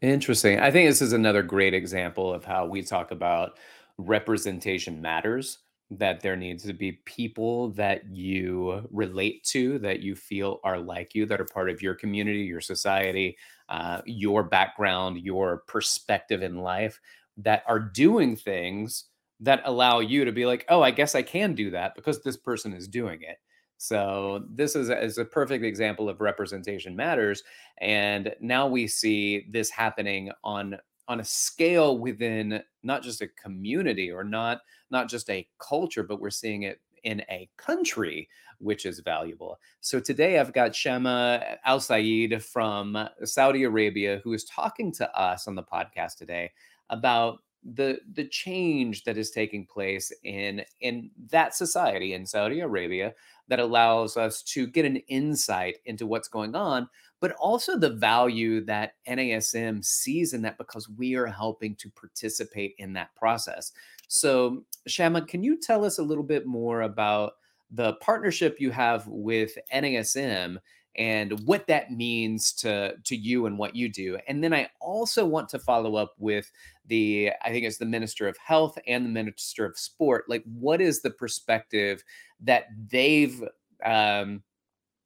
Interesting. 0.00 0.58
I 0.58 0.70
think 0.70 0.88
this 0.88 1.02
is 1.02 1.12
another 1.12 1.42
great 1.42 1.74
example 1.74 2.32
of 2.32 2.44
how 2.44 2.66
we 2.66 2.82
talk 2.82 3.12
about 3.12 3.58
representation 3.98 5.00
matters 5.00 5.58
that 5.98 6.20
there 6.20 6.36
needs 6.36 6.64
to 6.64 6.72
be 6.72 6.92
people 7.04 7.70
that 7.70 8.08
you 8.10 8.86
relate 8.90 9.44
to, 9.44 9.78
that 9.78 10.00
you 10.00 10.14
feel 10.14 10.60
are 10.64 10.78
like 10.78 11.14
you, 11.14 11.26
that 11.26 11.40
are 11.40 11.46
part 11.46 11.70
of 11.70 11.82
your 11.82 11.94
community, 11.94 12.40
your 12.40 12.60
society, 12.60 13.36
uh, 13.68 14.00
your 14.06 14.42
background, 14.42 15.18
your 15.18 15.64
perspective 15.66 16.42
in 16.42 16.58
life, 16.58 17.00
that 17.36 17.62
are 17.66 17.78
doing 17.80 18.36
things 18.36 19.04
that 19.40 19.62
allow 19.64 19.98
you 19.98 20.24
to 20.24 20.32
be 20.32 20.46
like, 20.46 20.64
oh, 20.68 20.82
I 20.82 20.90
guess 20.90 21.14
I 21.14 21.22
can 21.22 21.54
do 21.54 21.70
that 21.70 21.94
because 21.94 22.22
this 22.22 22.36
person 22.36 22.72
is 22.72 22.86
doing 22.86 23.20
it. 23.22 23.38
So 23.78 24.44
this 24.48 24.76
is 24.76 24.90
a, 24.90 25.02
is 25.02 25.18
a 25.18 25.24
perfect 25.24 25.64
example 25.64 26.08
of 26.08 26.20
representation 26.20 26.94
matters, 26.94 27.42
and 27.80 28.32
now 28.40 28.68
we 28.68 28.86
see 28.86 29.46
this 29.50 29.70
happening 29.70 30.30
on 30.44 30.76
on 31.08 31.20
a 31.20 31.24
scale 31.24 31.98
within 31.98 32.62
not 32.82 33.02
just 33.02 33.20
a 33.20 33.28
community 33.28 34.10
or 34.10 34.24
not 34.24 34.60
not 34.90 35.08
just 35.08 35.28
a 35.30 35.46
culture 35.58 36.02
but 36.02 36.20
we're 36.20 36.30
seeing 36.30 36.62
it 36.62 36.80
in 37.04 37.20
a 37.30 37.48
country 37.56 38.28
which 38.58 38.86
is 38.86 39.00
valuable. 39.00 39.58
So 39.80 39.98
today 39.98 40.38
i've 40.38 40.52
got 40.52 40.74
Shema 40.74 41.40
al 41.64 41.80
sayed 41.80 42.42
from 42.44 43.08
saudi 43.24 43.64
arabia 43.64 44.20
who 44.22 44.32
is 44.32 44.44
talking 44.44 44.92
to 44.92 45.18
us 45.18 45.48
on 45.48 45.54
the 45.54 45.64
podcast 45.64 46.16
today 46.16 46.52
about 46.90 47.40
the 47.64 47.98
the 48.14 48.24
change 48.24 49.04
that 49.04 49.16
is 49.16 49.30
taking 49.30 49.66
place 49.66 50.12
in 50.24 50.62
in 50.80 51.10
that 51.30 51.54
society 51.54 52.14
in 52.14 52.26
Saudi 52.26 52.60
Arabia 52.60 53.14
that 53.48 53.60
allows 53.60 54.16
us 54.16 54.42
to 54.42 54.66
get 54.66 54.84
an 54.84 54.96
insight 55.08 55.76
into 55.84 56.06
what's 56.06 56.28
going 56.28 56.54
on 56.54 56.88
but 57.22 57.32
also 57.38 57.78
the 57.78 57.88
value 57.88 58.64
that 58.64 58.94
NASM 59.08 59.82
sees 59.84 60.34
in 60.34 60.42
that 60.42 60.58
because 60.58 60.88
we 60.88 61.14
are 61.14 61.28
helping 61.28 61.76
to 61.76 61.88
participate 61.88 62.74
in 62.78 62.92
that 62.94 63.14
process. 63.14 63.70
So, 64.08 64.64
Shaimaa, 64.88 65.28
can 65.28 65.44
you 65.44 65.56
tell 65.58 65.84
us 65.84 65.98
a 65.98 66.02
little 66.02 66.24
bit 66.24 66.46
more 66.46 66.82
about 66.82 67.34
the 67.70 67.92
partnership 67.94 68.56
you 68.58 68.72
have 68.72 69.06
with 69.06 69.56
NASM 69.72 70.58
and 70.96 71.40
what 71.46 71.68
that 71.68 71.92
means 71.92 72.52
to 72.52 72.96
to 73.04 73.16
you 73.16 73.46
and 73.46 73.56
what 73.56 73.74
you 73.74 73.88
do 73.88 74.18
and 74.28 74.44
then 74.44 74.52
i 74.52 74.68
also 74.78 75.24
want 75.24 75.48
to 75.48 75.58
follow 75.58 75.96
up 75.96 76.12
with 76.18 76.52
the 76.84 77.30
i 77.42 77.48
think 77.48 77.64
it's 77.64 77.78
the 77.78 77.86
minister 77.86 78.28
of 78.28 78.36
health 78.36 78.76
and 78.86 79.06
the 79.06 79.08
minister 79.08 79.64
of 79.64 79.78
sport 79.78 80.26
like 80.28 80.44
what 80.44 80.82
is 80.82 81.00
the 81.00 81.08
perspective 81.08 82.04
that 82.42 82.66
they've 82.90 83.42
um, 83.86 84.42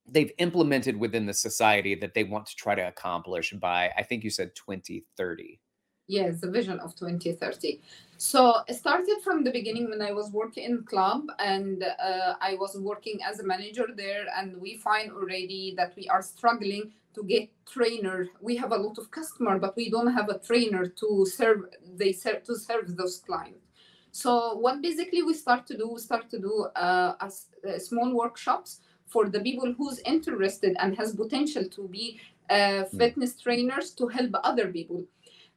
they've 0.09 0.33
implemented 0.39 0.97
within 0.97 1.27
the 1.27 1.35
society 1.35 1.95
that 1.95 2.15
they 2.15 2.25
want 2.25 2.47
to 2.47 2.55
try 2.57 2.75
to 2.75 2.87
accomplish 2.89 3.53
by 3.53 3.91
i 3.97 4.03
think 4.03 4.25
you 4.25 4.31
said 4.31 4.55
2030 4.55 5.61
yes 6.09 6.41
the 6.41 6.51
vision 6.51 6.79
of 6.81 6.95
2030 6.95 7.81
so 8.17 8.57
it 8.69 8.75
started 8.75 9.19
from 9.23 9.43
the 9.43 9.51
beginning 9.51 9.91
when 9.91 10.03
i 10.03 10.13
was 10.13 10.31
working 10.31 10.65
in 10.65 10.83
club 10.85 11.23
and 11.39 11.83
uh, 11.83 12.35
i 12.41 12.55
was 12.55 12.77
working 12.79 13.19
as 13.23 13.41
a 13.41 13.45
manager 13.45 13.87
there 13.97 14.27
and 14.37 14.57
we 14.57 14.77
find 14.77 15.11
already 15.11 15.75
that 15.77 15.95
we 15.97 16.09
are 16.09 16.23
struggling 16.23 16.93
to 17.17 17.25
get 17.25 17.49
trainer 17.67 18.29
we 18.41 18.55
have 18.55 18.73
a 18.73 18.77
lot 18.77 18.99
of 18.99 19.11
customer 19.11 19.59
but 19.59 19.75
we 19.75 19.91
don't 19.91 20.13
have 20.13 20.29
a 20.29 20.39
trainer 20.39 20.87
to 20.87 21.27
serve 21.27 21.61
they 21.97 22.13
serve 22.13 22.43
to 22.45 22.55
serve 22.55 22.95
those 22.97 23.19
clients. 23.27 23.65
So 24.13 24.55
what 24.55 24.83
basically 24.83 25.23
we 25.23 25.35
start 25.35 25.67
to 25.69 25.77
do 25.77 25.89
we 25.89 26.01
start 26.01 26.29
to 26.31 26.39
do 26.39 26.55
uh, 26.77 27.15
as, 27.21 27.47
uh, 27.69 27.79
small 27.79 28.15
workshops 28.15 28.81
for 29.07 29.29
the 29.29 29.41
people 29.41 29.73
who's 29.73 29.99
interested 30.01 30.77
and 30.79 30.97
has 30.97 31.15
potential 31.15 31.65
to 31.65 31.89
be 31.89 32.21
uh, 32.51 32.83
hmm. 32.83 32.99
fitness 32.99 33.41
trainers 33.41 33.91
to 33.93 34.09
help 34.09 34.31
other 34.45 34.69
people 34.69 35.05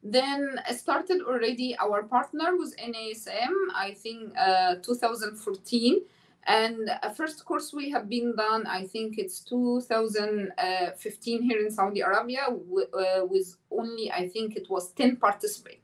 then 0.04 0.60
started 0.72 1.22
already 1.22 1.76
our 1.78 2.04
partner 2.04 2.56
was 2.56 2.74
NASM, 2.76 3.54
I 3.76 3.92
think 3.92 4.34
uh, 4.38 4.76
2014. 4.76 6.02
And 6.48 6.90
first 7.16 7.44
course 7.46 7.74
we 7.74 7.90
have 7.92 8.08
been 8.08 8.34
done, 8.36 8.66
I 8.66 8.88
think 8.88 9.18
it's 9.18 9.42
2015 9.42 11.42
here 11.44 11.60
in 11.60 11.70
Saudi 11.70 12.00
Arabia 12.00 12.48
uh, 12.48 13.26
with 13.26 13.58
only, 13.70 14.10
I 14.12 14.30
think 14.30 14.56
it 14.56 14.70
was 14.70 14.94
10 14.94 15.18
participants 15.18 15.82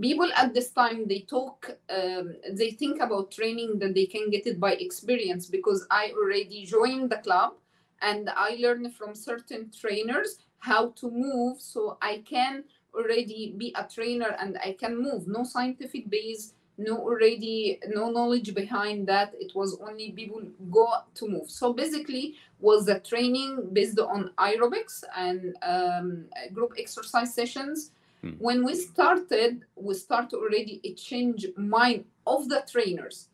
people 0.00 0.30
at 0.36 0.52
this 0.52 0.70
time 0.70 1.06
they 1.08 1.20
talk 1.20 1.70
um, 1.90 2.36
they 2.52 2.70
think 2.70 3.00
about 3.00 3.30
training 3.30 3.78
that 3.78 3.94
they 3.94 4.06
can 4.06 4.30
get 4.30 4.46
it 4.46 4.60
by 4.60 4.72
experience 4.72 5.46
because 5.46 5.86
i 5.90 6.12
already 6.16 6.64
joined 6.64 7.10
the 7.10 7.16
club 7.18 7.52
and 8.02 8.30
i 8.36 8.56
learned 8.60 8.94
from 8.94 9.14
certain 9.14 9.70
trainers 9.70 10.38
how 10.58 10.90
to 10.90 11.10
move 11.10 11.60
so 11.60 11.96
i 12.02 12.22
can 12.28 12.64
already 12.94 13.54
be 13.56 13.74
a 13.76 13.84
trainer 13.84 14.36
and 14.40 14.58
i 14.64 14.72
can 14.72 15.00
move. 15.00 15.28
No 15.28 15.44
scientific 15.44 16.08
base 16.08 16.54
no 16.78 16.98
already 16.98 17.80
no 17.88 18.10
knowledge 18.10 18.54
behind 18.54 19.06
that. 19.06 19.32
It 19.38 19.54
was 19.54 19.78
only 19.80 20.12
people 20.12 20.42
go 20.70 20.86
to 21.14 21.28
move. 21.28 21.50
So 21.50 21.72
basically 21.72 22.34
was 22.60 22.86
the 22.86 23.00
training 23.00 23.70
based 23.72 23.98
on 23.98 24.30
aerobics 24.38 25.02
and 25.16 25.56
um, 25.62 26.26
group 26.52 26.72
exercise 26.78 27.34
sessions 27.34 27.92
Hmm. 28.22 28.30
When 28.38 28.64
we 28.64 28.74
started, 28.74 29.64
we 29.74 29.94
started 29.94 30.36
already 30.36 30.80
a 30.84 30.94
change 30.94 31.46
mind 31.56 32.04
of 32.26 32.48
the 32.48 32.64
trainers 32.70 33.28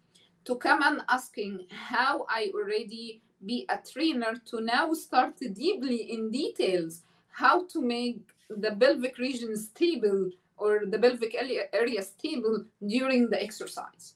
to 0.45 0.57
come 0.57 0.83
and 0.83 1.03
asking 1.09 1.67
how 1.71 2.27
I 2.29 2.51
already 2.55 3.23
be 3.45 3.67
a 3.69 3.79
trainer 3.79 4.35
to 4.47 4.61
now 4.61 4.93
start 4.93 5.35
deeply 5.53 6.13
in 6.13 6.31
details 6.31 7.03
how 7.33 7.67
to 7.67 7.81
make 7.81 8.21
the 8.49 8.73
pelvic 8.73 9.19
region 9.19 9.57
stable 9.57 10.31
or 10.57 10.83
the 10.87 10.99
pelvic 10.99 11.35
area 11.73 12.03
stable 12.03 12.65
during 12.87 13.31
the 13.31 13.43
exercise. 13.43 14.15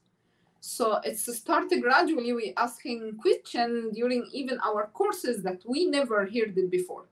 So 0.60 1.00
it's 1.04 1.34
started 1.36 1.80
gradually. 1.80 2.32
We 2.32 2.52
asking 2.56 3.18
question 3.18 3.90
during 3.92 4.28
even 4.32 4.58
our 4.60 4.88
courses 4.92 5.42
that 5.42 5.62
we 5.64 5.86
never 5.86 6.24
heard 6.24 6.58
it 6.58 6.70
before, 6.70 7.06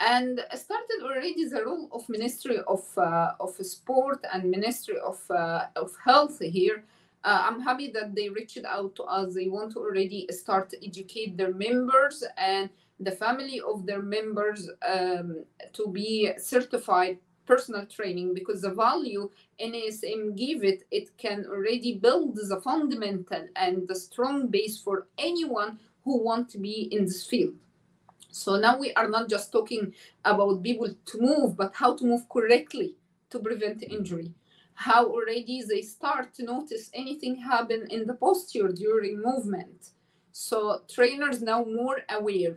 and 0.00 0.44
started 0.54 1.00
already 1.02 1.44
the 1.48 1.64
role 1.64 1.88
of 1.92 2.08
Ministry 2.08 2.58
of 2.66 2.84
uh, 2.98 3.32
of 3.40 3.54
Sport 3.56 4.24
and 4.32 4.50
Ministry 4.50 4.98
of 4.98 5.18
uh, 5.30 5.66
of 5.76 5.92
Health 6.04 6.38
here. 6.40 6.84
Uh, 7.24 7.42
I'm 7.46 7.60
happy 7.60 7.90
that 7.90 8.14
they 8.14 8.28
reached 8.28 8.64
out 8.64 8.94
to 8.96 9.02
us. 9.04 9.34
They 9.34 9.48
want 9.48 9.72
to 9.72 9.80
already 9.80 10.28
start 10.30 10.70
to 10.70 10.86
educate 10.86 11.36
their 11.36 11.52
members 11.52 12.22
and 12.36 12.70
the 13.00 13.10
family 13.10 13.60
of 13.60 13.84
their 13.84 14.02
members 14.02 14.70
um, 14.86 15.44
to 15.72 15.88
be 15.88 16.30
certified 16.38 17.18
personal 17.46 17.86
training 17.86 18.34
because 18.34 18.62
the 18.62 18.70
value 18.70 19.30
NASM 19.60 20.36
give 20.36 20.64
it, 20.64 20.82
it 20.90 21.16
can 21.16 21.46
already 21.48 21.94
build 21.94 22.36
the 22.36 22.60
fundamental 22.60 23.46
and 23.56 23.86
the 23.88 23.94
strong 23.94 24.48
base 24.48 24.78
for 24.78 25.06
anyone 25.16 25.78
who 26.04 26.22
want 26.22 26.48
to 26.50 26.58
be 26.58 26.88
in 26.92 27.04
this 27.04 27.24
field. 27.24 27.54
So 28.36 28.56
now 28.56 28.76
we 28.76 28.92
are 28.92 29.08
not 29.08 29.30
just 29.30 29.50
talking 29.50 29.94
about 30.22 30.62
people 30.62 30.94
to 31.06 31.20
move, 31.20 31.56
but 31.56 31.74
how 31.74 31.96
to 31.96 32.04
move 32.04 32.28
correctly 32.28 32.94
to 33.30 33.38
prevent 33.38 33.82
injury. 33.82 34.30
How 34.74 35.06
already 35.06 35.62
they 35.62 35.80
start 35.80 36.34
to 36.34 36.44
notice 36.44 36.90
anything 36.92 37.36
happen 37.36 37.86
in 37.90 38.06
the 38.06 38.12
posture 38.12 38.68
during 38.68 39.22
movement. 39.22 39.92
So 40.32 40.82
trainers 40.86 41.40
now 41.40 41.64
more 41.64 42.02
aware. 42.10 42.56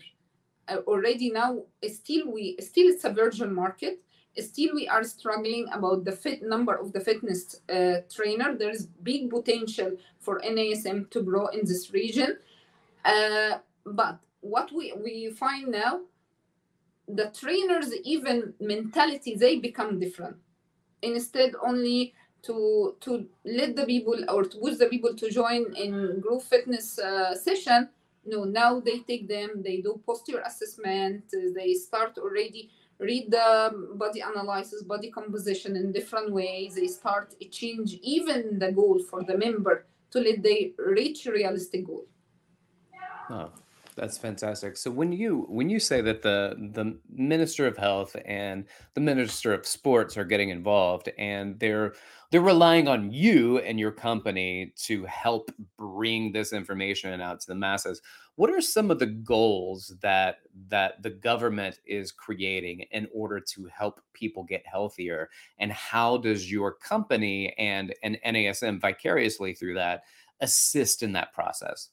Uh, 0.68 0.82
already 0.86 1.32
now 1.32 1.64
still 1.88 2.30
we 2.30 2.58
still 2.60 2.88
it's 2.94 3.06
a 3.06 3.10
virgin 3.10 3.52
market 3.56 4.00
still 4.38 4.76
we 4.76 4.88
are 4.88 5.04
struggling 5.04 5.66
about 5.74 6.06
the 6.06 6.12
fit 6.12 6.44
number 6.44 6.76
of 6.76 6.94
the 6.94 7.00
fitness 7.00 7.62
uh, 7.74 7.96
trainer 8.14 8.56
there 8.56 8.70
is 8.70 8.86
big 9.02 9.32
potential 9.32 9.98
for 10.20 10.40
nasm 10.42 11.10
to 11.10 11.24
grow 11.24 11.48
in 11.48 11.62
this 11.66 11.92
region 11.92 12.38
uh, 13.04 13.58
but 13.84 14.20
what 14.42 14.72
we, 14.72 14.94
we 15.04 15.32
find 15.32 15.70
now 15.72 16.02
the 17.08 17.32
trainers 17.40 17.94
even 18.04 18.54
mentality 18.60 19.36
they 19.36 19.58
become 19.58 20.00
different 20.00 20.38
instead 21.02 21.54
only 21.66 22.14
to 22.42 22.96
to 23.02 23.28
let 23.44 23.76
the 23.76 23.86
people 23.86 24.18
or 24.30 24.44
to 24.44 24.58
push 24.58 24.78
the 24.78 24.86
people 24.86 25.14
to 25.16 25.30
join 25.30 25.74
in 25.76 26.20
group 26.20 26.42
fitness 26.42 27.00
uh, 27.00 27.36
session 27.36 27.90
no 28.26 28.44
now 28.44 28.80
they 28.80 29.00
take 29.00 29.28
them 29.28 29.62
they 29.64 29.78
do 29.82 30.00
posture 30.06 30.42
assessment 30.46 31.24
they 31.56 31.74
start 31.74 32.18
already 32.18 32.70
read 33.00 33.32
the 33.32 33.72
body 33.96 34.20
analysis, 34.20 34.84
body 34.84 35.10
composition 35.10 35.76
in 35.76 35.92
different 35.92 36.32
ways. 36.32 36.76
They 36.76 36.88
start 36.88 37.34
change 37.50 37.94
even 38.02 38.60
the 38.60 38.72
goal 38.72 39.00
for 39.00 39.24
the 39.24 39.38
member 39.38 39.86
to 40.12 40.20
let 40.20 40.44
they 40.44 40.74
reach 40.78 41.26
realistic 41.26 41.88
goal. 41.88 42.06
Oh, 43.30 43.52
that's 44.00 44.18
fantastic. 44.18 44.78
So 44.78 44.90
when 44.92 45.12
you 45.12 45.46
when 45.50 45.70
you 45.70 45.80
say 45.80 46.00
that 46.02 46.22
the 46.22 46.56
the 46.74 46.98
Minister 47.10 47.68
of 47.68 47.76
Health 47.76 48.16
and 48.24 48.64
the 48.94 49.02
Minister 49.02 49.54
of 49.54 49.68
Sports 49.68 50.18
are 50.18 50.24
getting 50.24 50.50
involved 50.50 51.10
and 51.18 51.60
they're 51.60 51.94
they're 52.32 52.40
relying 52.40 52.88
on 52.88 53.12
you 53.12 53.58
and 53.60 53.78
your 53.78 53.92
company 53.92 54.74
to 54.84 55.04
help 55.04 55.52
bring 55.78 56.32
this 56.32 56.54
information 56.54 57.20
out 57.20 57.42
to 57.42 57.48
the 57.48 57.56
masses 57.56 58.02
what 58.36 58.52
are 58.52 58.62
some 58.62 58.90
of 58.90 59.00
the 59.00 59.06
goals 59.06 59.94
that 60.02 60.38
that 60.70 61.04
the 61.04 61.10
government 61.10 61.78
is 61.86 62.10
creating 62.14 62.86
in 62.92 63.06
order 63.14 63.38
to 63.42 63.66
help 63.66 64.00
people 64.14 64.46
get 64.46 64.66
healthier 64.66 65.30
and 65.58 65.74
how 65.74 66.16
does 66.16 66.50
your 66.50 66.74
company 66.74 67.54
and 67.58 67.94
and 68.02 68.18
NASM 68.26 68.80
vicariously 68.80 69.54
through 69.54 69.74
that 69.74 70.04
assist 70.40 71.04
in 71.04 71.12
that 71.12 71.34
process 71.34 71.90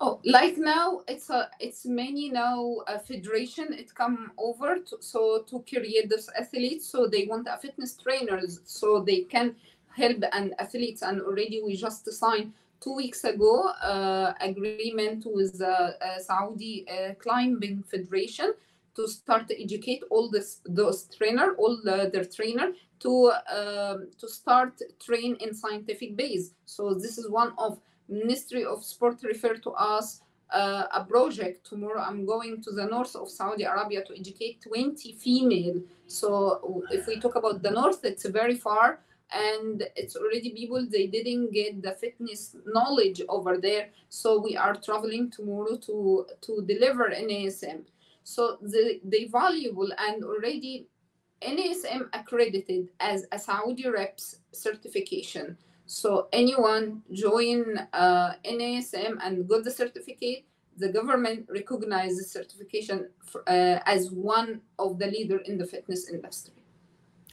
Oh, 0.00 0.20
like 0.24 0.56
now 0.56 1.02
it's 1.06 1.30
a 1.30 1.48
it's 1.60 1.84
many 1.84 2.28
now 2.28 2.78
a 2.88 2.98
federation 2.98 3.72
it 3.72 3.94
come 3.94 4.32
over 4.36 4.78
to, 4.78 4.96
so 5.00 5.44
to 5.48 5.64
create 5.68 6.08
this 6.08 6.28
athletes 6.36 6.88
so 6.88 7.06
they 7.06 7.26
want 7.26 7.46
a 7.48 7.56
fitness 7.58 7.96
trainers 7.96 8.60
so 8.64 9.00
they 9.00 9.20
can 9.20 9.54
help 9.94 10.24
and 10.32 10.54
athletes 10.58 11.02
and 11.02 11.20
already 11.20 11.62
we 11.62 11.76
just 11.76 12.10
signed 12.12 12.52
two 12.80 12.94
weeks 12.94 13.22
ago 13.22 13.68
uh, 13.82 14.32
agreement 14.40 15.24
with 15.26 15.58
the 15.58 15.96
uh, 16.04 16.18
Saudi 16.18 16.84
uh, 16.88 17.14
climbing 17.14 17.84
federation 17.84 18.54
to 18.96 19.06
start 19.06 19.46
to 19.48 19.62
educate 19.62 20.02
all 20.10 20.28
this 20.30 20.60
those 20.64 21.04
trainer 21.16 21.54
all 21.58 21.80
the, 21.84 22.10
their 22.12 22.24
trainer 22.24 22.72
to 22.98 23.32
um, 23.54 24.08
to 24.18 24.28
start 24.28 24.80
train 25.04 25.36
in 25.40 25.54
scientific 25.54 26.16
base. 26.16 26.52
So 26.66 26.94
this 26.94 27.18
is 27.18 27.28
one 27.28 27.52
of 27.58 27.80
Ministry 28.08 28.64
of 28.64 28.84
Sport 28.84 29.22
referred 29.22 29.62
to 29.62 29.70
us 29.70 30.22
uh, 30.50 30.84
a 30.92 31.04
project 31.04 31.66
tomorrow. 31.66 32.00
I'm 32.00 32.26
going 32.26 32.62
to 32.62 32.72
the 32.72 32.86
north 32.86 33.16
of 33.16 33.30
Saudi 33.30 33.64
Arabia 33.64 34.04
to 34.04 34.18
educate 34.18 34.62
20 34.62 35.12
female. 35.14 35.80
So 36.06 36.84
if 36.90 37.06
we 37.06 37.18
talk 37.18 37.36
about 37.36 37.62
the 37.62 37.70
north, 37.70 38.04
it's 38.04 38.26
very 38.26 38.56
far 38.56 39.00
and 39.32 39.84
it's 39.96 40.16
already 40.16 40.50
people 40.50 40.86
they 40.90 41.06
didn't 41.06 41.52
get 41.52 41.82
the 41.82 41.92
fitness 41.92 42.56
knowledge 42.66 43.22
over 43.28 43.56
there 43.56 43.88
so 44.08 44.38
we 44.38 44.56
are 44.56 44.74
traveling 44.74 45.30
tomorrow 45.30 45.76
to 45.76 46.26
to 46.40 46.62
deliver 46.66 47.08
nasm 47.08 47.82
so 48.24 48.58
the, 48.60 49.00
they 49.04 49.24
valuable 49.24 49.88
and 49.98 50.22
already 50.22 50.86
nasm 51.42 52.08
accredited 52.12 52.90
as 53.00 53.24
a 53.32 53.38
saudi 53.38 53.88
reps 53.88 54.36
certification 54.52 55.56
so 55.86 56.28
anyone 56.32 57.02
join 57.12 57.78
uh, 57.92 58.32
NASM 58.44 59.18
and 59.22 59.48
got 59.48 59.64
the 59.64 59.70
certificate, 59.70 60.44
the 60.76 60.88
government 60.88 61.46
recognizes 61.48 62.30
certification 62.30 63.10
for, 63.24 63.42
uh, 63.48 63.80
as 63.86 64.10
one 64.10 64.60
of 64.78 64.98
the 64.98 65.06
leader 65.06 65.38
in 65.38 65.58
the 65.58 65.66
fitness 65.66 66.08
industry. 66.10 66.54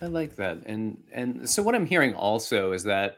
I 0.01 0.05
like 0.05 0.35
that, 0.37 0.63
and 0.65 0.97
and 1.11 1.49
so 1.49 1.61
what 1.61 1.75
I'm 1.75 1.85
hearing 1.85 2.13
also 2.13 2.71
is 2.71 2.83
that 2.83 3.17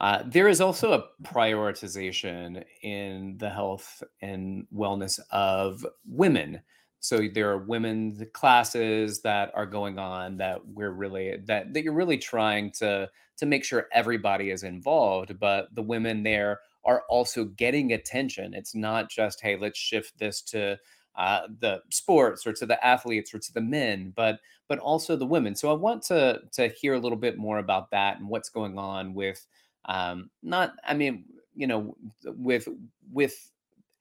uh, 0.00 0.22
there 0.26 0.48
is 0.48 0.60
also 0.60 0.92
a 0.92 1.04
prioritization 1.22 2.62
in 2.82 3.36
the 3.38 3.50
health 3.50 4.02
and 4.22 4.66
wellness 4.74 5.18
of 5.30 5.84
women. 6.06 6.60
So 7.04 7.28
there 7.34 7.50
are 7.50 7.58
women's 7.58 8.22
classes 8.32 9.20
that 9.20 9.50
are 9.54 9.66
going 9.66 9.98
on 9.98 10.38
that 10.38 10.66
we're 10.66 10.90
really 10.90 11.36
that 11.44 11.74
that 11.74 11.84
you're 11.84 11.92
really 11.92 12.16
trying 12.16 12.70
to 12.78 13.10
to 13.36 13.44
make 13.46 13.62
sure 13.62 13.88
everybody 13.92 14.48
is 14.48 14.62
involved, 14.62 15.38
but 15.38 15.68
the 15.74 15.82
women 15.82 16.22
there 16.22 16.60
are 16.82 17.02
also 17.10 17.44
getting 17.44 17.92
attention. 17.92 18.54
It's 18.54 18.74
not 18.74 19.10
just, 19.10 19.42
hey, 19.42 19.54
let's 19.56 19.78
shift 19.78 20.18
this 20.18 20.40
to 20.44 20.78
uh, 21.14 21.42
the 21.60 21.82
sports 21.90 22.46
or 22.46 22.54
to 22.54 22.64
the 22.64 22.82
athletes 22.82 23.34
or 23.34 23.38
to 23.38 23.52
the 23.52 23.60
men, 23.60 24.14
but 24.16 24.40
but 24.66 24.78
also 24.78 25.14
the 25.14 25.26
women. 25.26 25.54
So 25.54 25.70
I 25.70 25.74
want 25.74 26.04
to 26.04 26.40
to 26.52 26.68
hear 26.68 26.94
a 26.94 26.98
little 26.98 27.18
bit 27.18 27.36
more 27.36 27.58
about 27.58 27.90
that 27.90 28.18
and 28.18 28.30
what's 28.30 28.48
going 28.48 28.78
on 28.78 29.12
with 29.12 29.46
um, 29.84 30.30
not, 30.42 30.72
I 30.82 30.94
mean, 30.94 31.26
you 31.54 31.66
know, 31.66 31.98
with 32.24 32.66
with 33.12 33.50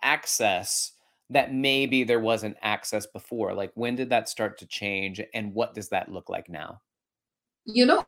access 0.01 0.92
that 1.29 1.53
maybe 1.53 2.03
there 2.03 2.19
wasn't 2.19 2.57
access 2.61 3.05
before. 3.05 3.53
Like 3.53 3.71
when 3.75 3.95
did 3.95 4.09
that 4.09 4.29
start 4.29 4.57
to 4.59 4.65
change, 4.65 5.21
and 5.33 5.53
what 5.53 5.73
does 5.73 5.89
that 5.89 6.09
look 6.09 6.29
like 6.29 6.49
now? 6.49 6.81
You 7.65 7.85
know, 7.85 8.05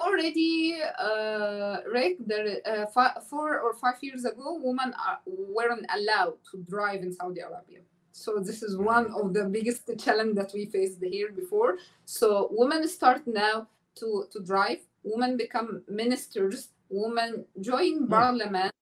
already 0.00 0.78
uh, 0.98 1.78
Rick, 1.90 2.18
there 2.26 2.58
uh, 2.66 2.86
five, 2.86 3.24
four 3.28 3.58
or 3.60 3.74
five 3.74 3.96
years 4.00 4.24
ago, 4.24 4.60
women 4.62 4.94
are, 5.06 5.18
weren't 5.26 5.86
allowed 5.94 6.34
to 6.50 6.64
drive 6.68 7.02
in 7.02 7.12
Saudi 7.12 7.40
Arabia. 7.40 7.80
So 8.12 8.38
this 8.38 8.62
is 8.62 8.76
one 8.76 9.12
of 9.12 9.32
the 9.32 9.44
biggest 9.44 9.90
challenge 9.98 10.34
that 10.36 10.50
we 10.52 10.66
faced 10.66 11.02
here 11.02 11.30
before. 11.30 11.78
So 12.04 12.48
women 12.50 12.88
start 12.88 13.22
now 13.26 13.68
to 13.96 14.26
to 14.32 14.40
drive. 14.40 14.80
Women 15.04 15.36
become 15.36 15.82
ministers. 15.88 16.68
Women 16.88 17.44
join 17.60 18.06
mm. 18.06 18.10
parliament. 18.10 18.72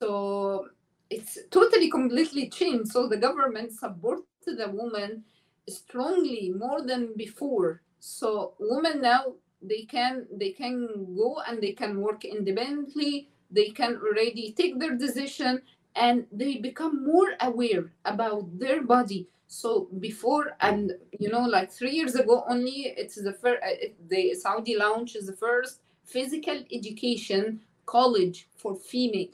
So 0.00 0.68
it's 1.10 1.38
totally 1.50 1.90
completely 1.90 2.48
changed. 2.48 2.92
So 2.92 3.08
the 3.08 3.16
government 3.16 3.72
supported 3.72 4.24
the 4.46 4.68
woman 4.70 5.24
strongly 5.68 6.52
more 6.56 6.82
than 6.82 7.14
before. 7.16 7.82
So 8.00 8.54
women 8.58 9.02
now 9.02 9.34
they 9.62 9.82
can 9.82 10.26
they 10.32 10.50
can 10.50 11.14
go 11.16 11.40
and 11.46 11.60
they 11.60 11.72
can 11.72 12.00
work 12.00 12.24
independently 12.24 13.28
they 13.50 13.70
can 13.70 13.96
already 13.96 14.52
take 14.52 14.78
their 14.78 14.96
decision 14.96 15.60
and 15.96 16.26
they 16.30 16.56
become 16.58 17.04
more 17.04 17.34
aware 17.40 17.92
about 18.04 18.46
their 18.58 18.82
body 18.82 19.26
so 19.48 19.88
before 19.98 20.56
and 20.60 20.92
you 21.18 21.28
know 21.28 21.40
like 21.40 21.72
three 21.72 21.90
years 21.90 22.14
ago 22.14 22.44
only 22.48 22.94
it's 22.96 23.16
the 23.16 23.32
first 23.32 23.62
uh, 23.64 23.88
the 24.08 24.34
saudi 24.34 24.76
launch 24.76 25.16
is 25.16 25.26
the 25.26 25.36
first 25.36 25.80
physical 26.04 26.62
education 26.72 27.60
college 27.86 28.48
for 28.56 28.76
female 28.76 29.28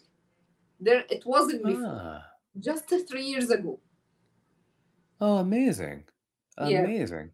there 0.80 1.04
it 1.10 1.24
wasn't 1.26 1.64
before 1.64 2.00
ah. 2.02 2.24
just 2.60 2.88
three 3.08 3.24
years 3.24 3.50
ago. 3.50 3.80
Oh, 5.20 5.38
amazing. 5.38 6.04
Yeah. 6.58 6.80
Amazing. 6.80 7.30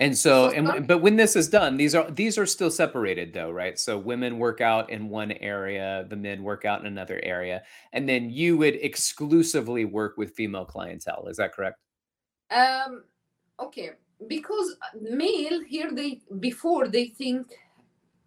And 0.00 0.16
so, 0.16 0.50
So 0.50 0.56
and 0.56 0.86
but 0.86 0.98
when 0.98 1.16
this 1.16 1.34
is 1.34 1.48
done, 1.48 1.76
these 1.76 1.94
are 1.94 2.08
these 2.10 2.38
are 2.38 2.46
still 2.46 2.70
separated 2.70 3.32
though, 3.32 3.50
right? 3.50 3.78
So 3.78 3.98
women 3.98 4.38
work 4.38 4.60
out 4.60 4.90
in 4.90 5.08
one 5.08 5.32
area, 5.32 6.06
the 6.08 6.16
men 6.16 6.44
work 6.44 6.64
out 6.64 6.80
in 6.80 6.86
another 6.86 7.20
area, 7.24 7.62
and 7.92 8.08
then 8.08 8.30
you 8.30 8.56
would 8.58 8.76
exclusively 8.76 9.84
work 9.84 10.16
with 10.16 10.34
female 10.34 10.64
clientele. 10.64 11.26
Is 11.28 11.36
that 11.38 11.52
correct? 11.52 11.78
um, 12.50 13.04
okay, 13.60 13.90
because 14.28 14.76
male 15.00 15.62
here 15.64 15.90
they 15.92 16.20
before 16.40 16.88
they 16.88 17.08
think 17.08 17.46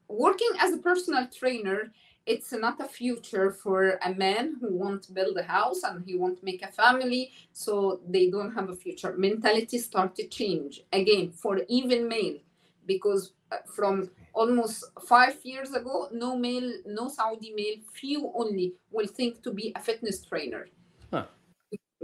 working 0.08 0.50
as 0.60 0.74
a 0.74 0.78
personal 0.78 1.28
trainer 1.28 1.92
it's 2.34 2.52
not 2.66 2.80
a 2.80 2.90
future 3.00 3.52
for 3.64 4.00
a 4.10 4.14
man 4.26 4.46
who 4.60 4.70
won't 4.82 5.14
build 5.14 5.36
a 5.38 5.44
house 5.44 5.82
and 5.84 6.04
he 6.08 6.14
won't 6.22 6.42
make 6.50 6.62
a 6.64 6.72
family 6.84 7.24
so 7.52 8.00
they 8.08 8.30
don't 8.30 8.54
have 8.58 8.70
a 8.70 8.76
future. 8.76 9.14
Mentality 9.18 9.78
start 9.78 10.16
to 10.16 10.26
change 10.28 10.74
again 10.94 11.32
for 11.32 11.54
even 11.68 12.08
male 12.08 12.38
because 12.86 13.34
uh, 13.52 13.58
from 13.76 14.10
almost 14.34 14.86
five 15.14 15.38
years 15.44 15.72
ago 15.74 16.08
no 16.24 16.38
male 16.38 16.72
no 16.86 17.10
saudi 17.10 17.52
male 17.60 17.80
few 18.00 18.32
only 18.34 18.74
will 18.90 19.08
think 19.20 19.44
to 19.44 19.52
be 19.52 19.74
a 19.76 19.82
fitness 19.88 20.18
trainer. 20.30 20.64
Huh. 21.12 21.26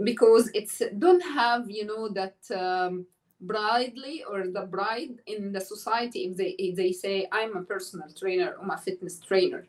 because 0.04 0.50
it's 0.52 0.82
don't 0.98 1.22
have 1.22 1.70
you 1.70 1.86
know 1.90 2.04
that 2.20 2.36
um, 2.54 3.06
bridely 3.40 4.16
or 4.30 4.48
the 4.48 4.66
bride 4.74 5.14
in 5.26 5.52
the 5.52 5.60
society 5.60 6.20
if 6.28 6.36
they 6.36 6.50
if 6.66 6.76
they 6.76 6.92
say 6.92 7.26
i'm 7.32 7.56
a 7.56 7.62
personal 7.62 8.08
trainer 8.20 8.56
i'm 8.60 8.70
a 8.70 8.76
fitness 8.76 9.18
trainer 9.20 9.66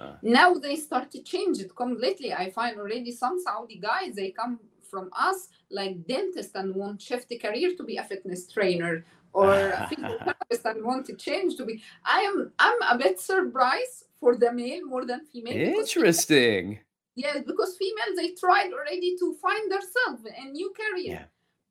Uh, 0.00 0.14
now 0.22 0.54
they 0.54 0.76
start 0.76 1.10
to 1.12 1.22
change 1.22 1.58
it 1.58 1.76
completely. 1.76 2.32
I 2.32 2.50
find 2.50 2.78
already 2.78 3.12
some 3.12 3.38
saudi 3.38 3.76
guys 3.78 4.14
they 4.16 4.30
come 4.30 4.58
from 4.90 5.10
us 5.16 5.48
like 5.70 6.06
dentist 6.06 6.50
and 6.56 6.74
want 6.74 7.00
shift 7.00 7.28
the 7.28 7.38
career 7.38 7.70
to 7.76 7.84
be 7.84 7.96
a 7.96 8.04
fitness 8.04 8.48
trainer 8.48 9.04
or 9.32 9.52
a 9.54 9.88
physiotherapist 9.90 10.64
and 10.64 10.84
want 10.84 11.06
to 11.06 11.14
change 11.14 11.56
to 11.56 11.64
be 11.64 11.80
i 12.04 12.20
am 12.20 12.52
i'm 12.58 12.82
a 12.90 12.98
bit 12.98 13.20
surprised 13.20 14.06
for 14.18 14.36
the 14.36 14.52
male 14.52 14.84
more 14.84 15.06
than 15.06 15.24
female 15.32 15.54
because 15.54 15.96
Interesting. 15.96 16.80
yes 17.14 17.38
because 17.46 17.76
female 17.76 18.16
they 18.16 18.30
tried 18.32 18.72
already 18.72 19.16
to 19.16 19.36
find 19.40 19.70
themselves 19.70 20.22
a 20.36 20.44
new 20.50 20.72
career. 20.80 21.20
Yeah. 21.20 21.24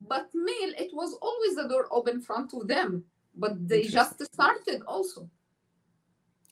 but 0.08 0.28
male 0.32 0.72
it 0.78 0.90
was 0.94 1.12
always 1.20 1.56
the 1.56 1.68
door 1.68 1.86
open 1.90 2.22
front 2.22 2.50
to 2.52 2.64
them 2.64 3.04
but 3.36 3.68
they 3.68 3.84
just 3.84 4.22
started 4.34 4.82
also. 4.86 5.30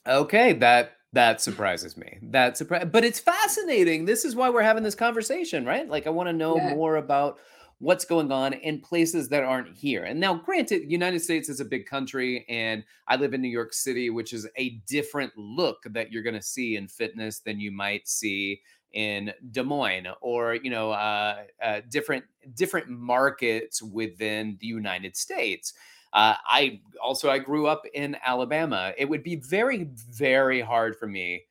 Okay, 0.07 0.53
that 0.55 0.98
that 1.13 1.41
surprises 1.41 1.97
me. 1.97 2.19
That 2.23 2.57
surprise, 2.57 2.87
but 2.91 3.05
it's 3.05 3.21
fascinating. 3.21 4.05
This 4.05 4.25
is 4.25 4.37
why 4.37 4.51
we're 4.51 4.63
having 4.63 4.83
this 4.83 4.95
conversation, 4.95 5.65
right? 5.65 5.89
Like, 5.89 6.07
I 6.07 6.11
want 6.11 6.29
to 6.29 6.33
know 6.33 6.57
Yeah. 6.57 6.75
more 6.75 6.97
about 6.97 7.39
what's 7.81 8.05
going 8.05 8.33
on 8.33 8.53
in 8.53 8.81
places 8.81 9.29
that 9.29 9.45
aren't 9.45 9.77
here. 9.77 10.03
And 10.05 10.19
now, 10.19 10.35
granted, 10.35 10.91
United 10.91 11.21
States 11.21 11.49
is 11.49 11.61
a 11.61 11.65
big 11.65 11.87
country, 11.87 12.45
and 12.49 12.85
I 13.07 13.17
live 13.17 13.35
in 13.35 13.41
New 13.41 13.49
York 13.49 13.73
City, 13.73 14.11
which 14.11 14.33
is 14.33 14.49
a 14.57 14.71
different 14.87 15.33
look 15.37 15.85
that 15.85 16.11
you're 16.13 16.25
going 16.25 16.35
to 16.35 16.43
see 16.43 16.77
in 16.77 16.89
fitness 16.89 17.39
than 17.39 17.61
you 17.61 17.71
might 17.71 18.09
see 18.09 18.61
in 18.93 19.33
Des 19.53 19.63
Moines 19.63 20.09
or 20.23 20.55
you 20.55 20.71
know 20.71 20.91
uh, 20.93 21.43
uh, 21.63 21.81
different 21.91 22.25
different 22.55 22.89
markets 22.89 23.83
within 23.83 24.57
the 24.61 24.67
United 24.67 25.15
States. 25.17 25.75
Uh, 26.13 26.35
I 26.47 26.81
also 27.03 27.31
I 27.31 27.39
grew 27.39 27.67
up 27.67 27.83
in 27.95 28.17
Alabama. 28.25 28.93
It 28.97 29.09
would 29.09 29.23
be 29.23 29.37
very 29.37 29.89
very 30.11 30.61
hard 30.61 30.97
for 30.97 31.07
me 31.07 31.45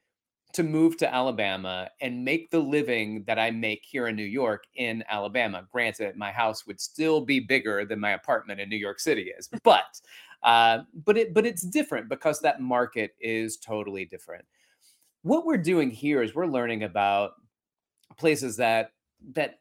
to 0.53 0.63
move 0.63 0.97
to 0.97 1.13
Alabama 1.13 1.89
and 2.01 2.23
make 2.25 2.49
the 2.49 2.59
living 2.59 3.23
that 3.27 3.37
I 3.37 3.51
make 3.51 3.85
here 3.85 4.07
in 4.07 4.15
New 4.15 4.23
York 4.23 4.63
in 4.75 5.03
Alabama. 5.09 5.67
Granted, 5.71 6.15
my 6.15 6.31
house 6.31 6.65
would 6.65 6.79
still 6.79 7.21
be 7.21 7.39
bigger 7.39 7.85
than 7.85 7.99
my 7.99 8.11
apartment 8.11 8.59
in 8.59 8.69
New 8.69 8.77
York 8.77 8.99
City 8.99 9.31
is, 9.37 9.49
but 9.63 10.01
uh, 10.43 10.79
but 11.05 11.17
it 11.17 11.33
but 11.33 11.45
it's 11.45 11.61
different 11.61 12.09
because 12.09 12.39
that 12.39 12.61
market 12.61 13.11
is 13.19 13.57
totally 13.57 14.05
different. 14.05 14.45
What 15.23 15.45
we're 15.45 15.57
doing 15.57 15.91
here 15.91 16.21
is 16.21 16.33
we're 16.33 16.47
learning 16.47 16.83
about 16.83 17.33
places 18.17 18.57
that 18.57 18.91
that 19.33 19.59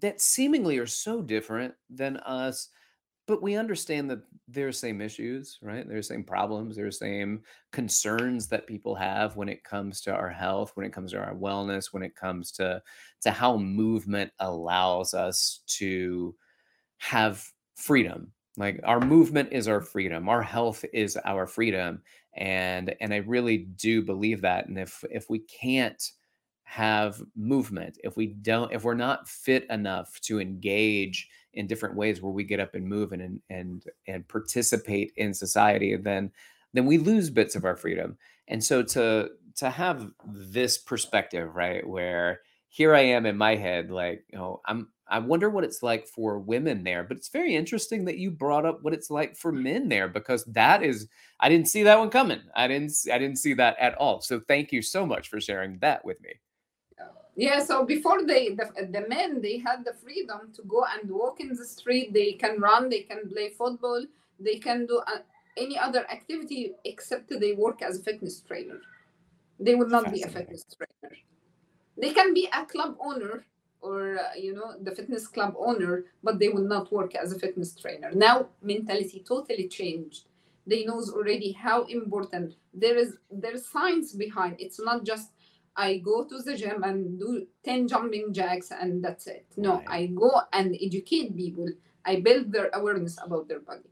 that 0.00 0.20
seemingly 0.20 0.78
are 0.78 0.86
so 0.86 1.22
different 1.22 1.74
than 1.88 2.18
us 2.18 2.68
but 3.26 3.42
we 3.42 3.56
understand 3.56 4.08
that 4.10 4.20
they're 4.48 4.68
the 4.68 4.72
same 4.72 5.00
issues 5.00 5.58
right? 5.62 5.88
They're 5.88 6.02
same 6.02 6.24
problems 6.24 6.76
they're 6.76 6.90
same 6.90 7.42
concerns 7.72 8.46
that 8.48 8.66
people 8.66 8.94
have 8.94 9.36
when 9.36 9.48
it 9.48 9.64
comes 9.64 10.00
to 10.02 10.14
our 10.14 10.30
health 10.30 10.72
when 10.74 10.86
it 10.86 10.92
comes 10.92 11.12
to 11.12 11.18
our 11.18 11.34
wellness 11.34 11.92
when 11.92 12.02
it 12.02 12.14
comes 12.14 12.50
to 12.52 12.82
to 13.22 13.30
how 13.30 13.56
movement 13.56 14.30
allows 14.40 15.14
us 15.14 15.60
to 15.66 16.34
have 16.98 17.44
freedom. 17.74 18.32
Like 18.56 18.80
our 18.84 19.00
movement 19.00 19.50
is 19.52 19.68
our 19.68 19.82
freedom 19.82 20.28
our 20.30 20.42
health 20.42 20.84
is 20.94 21.18
our 21.26 21.46
freedom 21.46 22.00
and 22.36 22.94
and 23.00 23.12
i 23.12 23.18
really 23.18 23.58
do 23.58 24.00
believe 24.02 24.40
that 24.42 24.66
and 24.66 24.78
if 24.78 25.04
if 25.10 25.28
we 25.28 25.40
can't 25.40 26.12
have 26.62 27.22
movement 27.36 27.98
if 28.02 28.16
we 28.16 28.28
don't 28.28 28.72
if 28.72 28.84
we're 28.84 28.94
not 28.94 29.28
fit 29.28 29.66
enough 29.68 30.18
to 30.22 30.40
engage 30.40 31.28
in 31.56 31.66
different 31.66 31.96
ways 31.96 32.22
where 32.22 32.32
we 32.32 32.44
get 32.44 32.60
up 32.60 32.74
and 32.74 32.86
move 32.86 33.12
and 33.12 33.40
and 33.50 33.84
and, 34.06 34.28
participate 34.28 35.12
in 35.16 35.34
society 35.34 35.96
then 35.96 36.30
then 36.72 36.86
we 36.86 36.98
lose 36.98 37.30
bits 37.30 37.56
of 37.56 37.64
our 37.64 37.76
freedom. 37.76 38.18
And 38.48 38.62
so 38.62 38.82
to 38.82 39.30
to 39.56 39.70
have 39.70 40.10
this 40.24 40.78
perspective 40.78 41.56
right 41.56 41.86
where 41.86 42.40
here 42.68 42.94
i 42.94 43.00
am 43.00 43.24
in 43.24 43.36
my 43.36 43.56
head 43.56 43.90
like 43.90 44.22
you 44.30 44.36
know 44.36 44.60
i'm 44.66 44.88
i 45.08 45.18
wonder 45.18 45.48
what 45.48 45.64
it's 45.64 45.82
like 45.82 46.06
for 46.06 46.38
women 46.38 46.84
there 46.84 47.02
but 47.02 47.16
it's 47.16 47.30
very 47.30 47.56
interesting 47.56 48.04
that 48.04 48.18
you 48.18 48.30
brought 48.30 48.66
up 48.66 48.82
what 48.82 48.92
it's 48.92 49.10
like 49.10 49.34
for 49.34 49.50
men 49.50 49.88
there 49.88 50.08
because 50.08 50.44
that 50.44 50.82
is 50.82 51.08
i 51.40 51.48
didn't 51.48 51.68
see 51.68 51.82
that 51.82 51.98
one 51.98 52.10
coming. 52.10 52.40
I 52.54 52.68
didn't 52.68 52.92
i 53.10 53.16
didn't 53.16 53.38
see 53.38 53.54
that 53.54 53.78
at 53.80 53.94
all. 53.94 54.20
So 54.20 54.40
thank 54.46 54.72
you 54.72 54.82
so 54.82 55.06
much 55.06 55.28
for 55.28 55.40
sharing 55.40 55.78
that 55.78 56.04
with 56.04 56.20
me 56.20 56.34
Yeah, 57.36 57.62
so 57.62 57.84
before 57.84 58.24
they 58.24 58.54
the, 58.54 58.70
the 58.90 59.06
men 59.08 59.42
they 59.42 59.58
had 59.58 59.84
the 59.84 59.92
freedom 59.92 60.52
to 60.54 60.62
go 60.62 60.84
and 60.84 61.10
walk 61.10 61.38
in 61.40 61.54
the 61.54 61.64
street. 61.66 62.14
They 62.14 62.32
can 62.32 62.58
run, 62.58 62.88
they 62.88 63.02
can 63.02 63.28
play 63.28 63.50
football, 63.50 64.04
they 64.40 64.56
can 64.56 64.86
do 64.86 65.02
uh, 65.06 65.18
any 65.56 65.78
other 65.78 66.10
activity 66.10 66.72
except 66.84 67.28
they 67.28 67.52
work 67.52 67.82
as 67.82 67.98
a 67.98 68.02
fitness 68.02 68.40
trainer. 68.40 68.80
They 69.60 69.74
would 69.74 69.90
not 69.90 70.12
be 70.12 70.22
a 70.22 70.28
fitness 70.28 70.64
trainer. 70.64 71.14
They 71.98 72.12
can 72.12 72.32
be 72.32 72.48
a 72.52 72.64
club 72.64 72.96
owner 73.00 73.44
or 73.82 74.18
uh, 74.18 74.34
you 74.38 74.54
know 74.54 74.72
the 74.80 74.94
fitness 74.94 75.28
club 75.28 75.54
owner, 75.58 76.04
but 76.22 76.38
they 76.38 76.48
will 76.48 76.66
not 76.66 76.90
work 76.90 77.14
as 77.14 77.32
a 77.32 77.38
fitness 77.38 77.74
trainer. 77.74 78.12
Now 78.12 78.48
mentality 78.62 79.22
totally 79.28 79.68
changed. 79.68 80.24
They 80.66 80.84
knows 80.84 81.12
already 81.12 81.52
how 81.52 81.84
important 81.84 82.54
there 82.72 82.96
is. 82.96 83.16
There's 83.30 83.66
science 83.66 84.14
behind. 84.14 84.56
It's 84.58 84.80
not 84.80 85.04
just 85.04 85.32
I 85.76 85.98
go 85.98 86.24
to 86.24 86.42
the 86.42 86.56
gym 86.56 86.82
and 86.82 87.18
do 87.18 87.46
10 87.64 87.88
jumping 87.88 88.32
jacks 88.32 88.70
and 88.70 89.04
that's 89.04 89.26
it. 89.26 89.46
No, 89.56 89.76
Right. 89.76 89.84
I 89.88 90.06
go 90.06 90.30
and 90.52 90.76
educate 90.80 91.36
people. 91.36 91.68
I 92.04 92.20
build 92.20 92.52
their 92.52 92.70
awareness 92.72 93.18
about 93.22 93.48
their 93.48 93.60
body. 93.60 93.90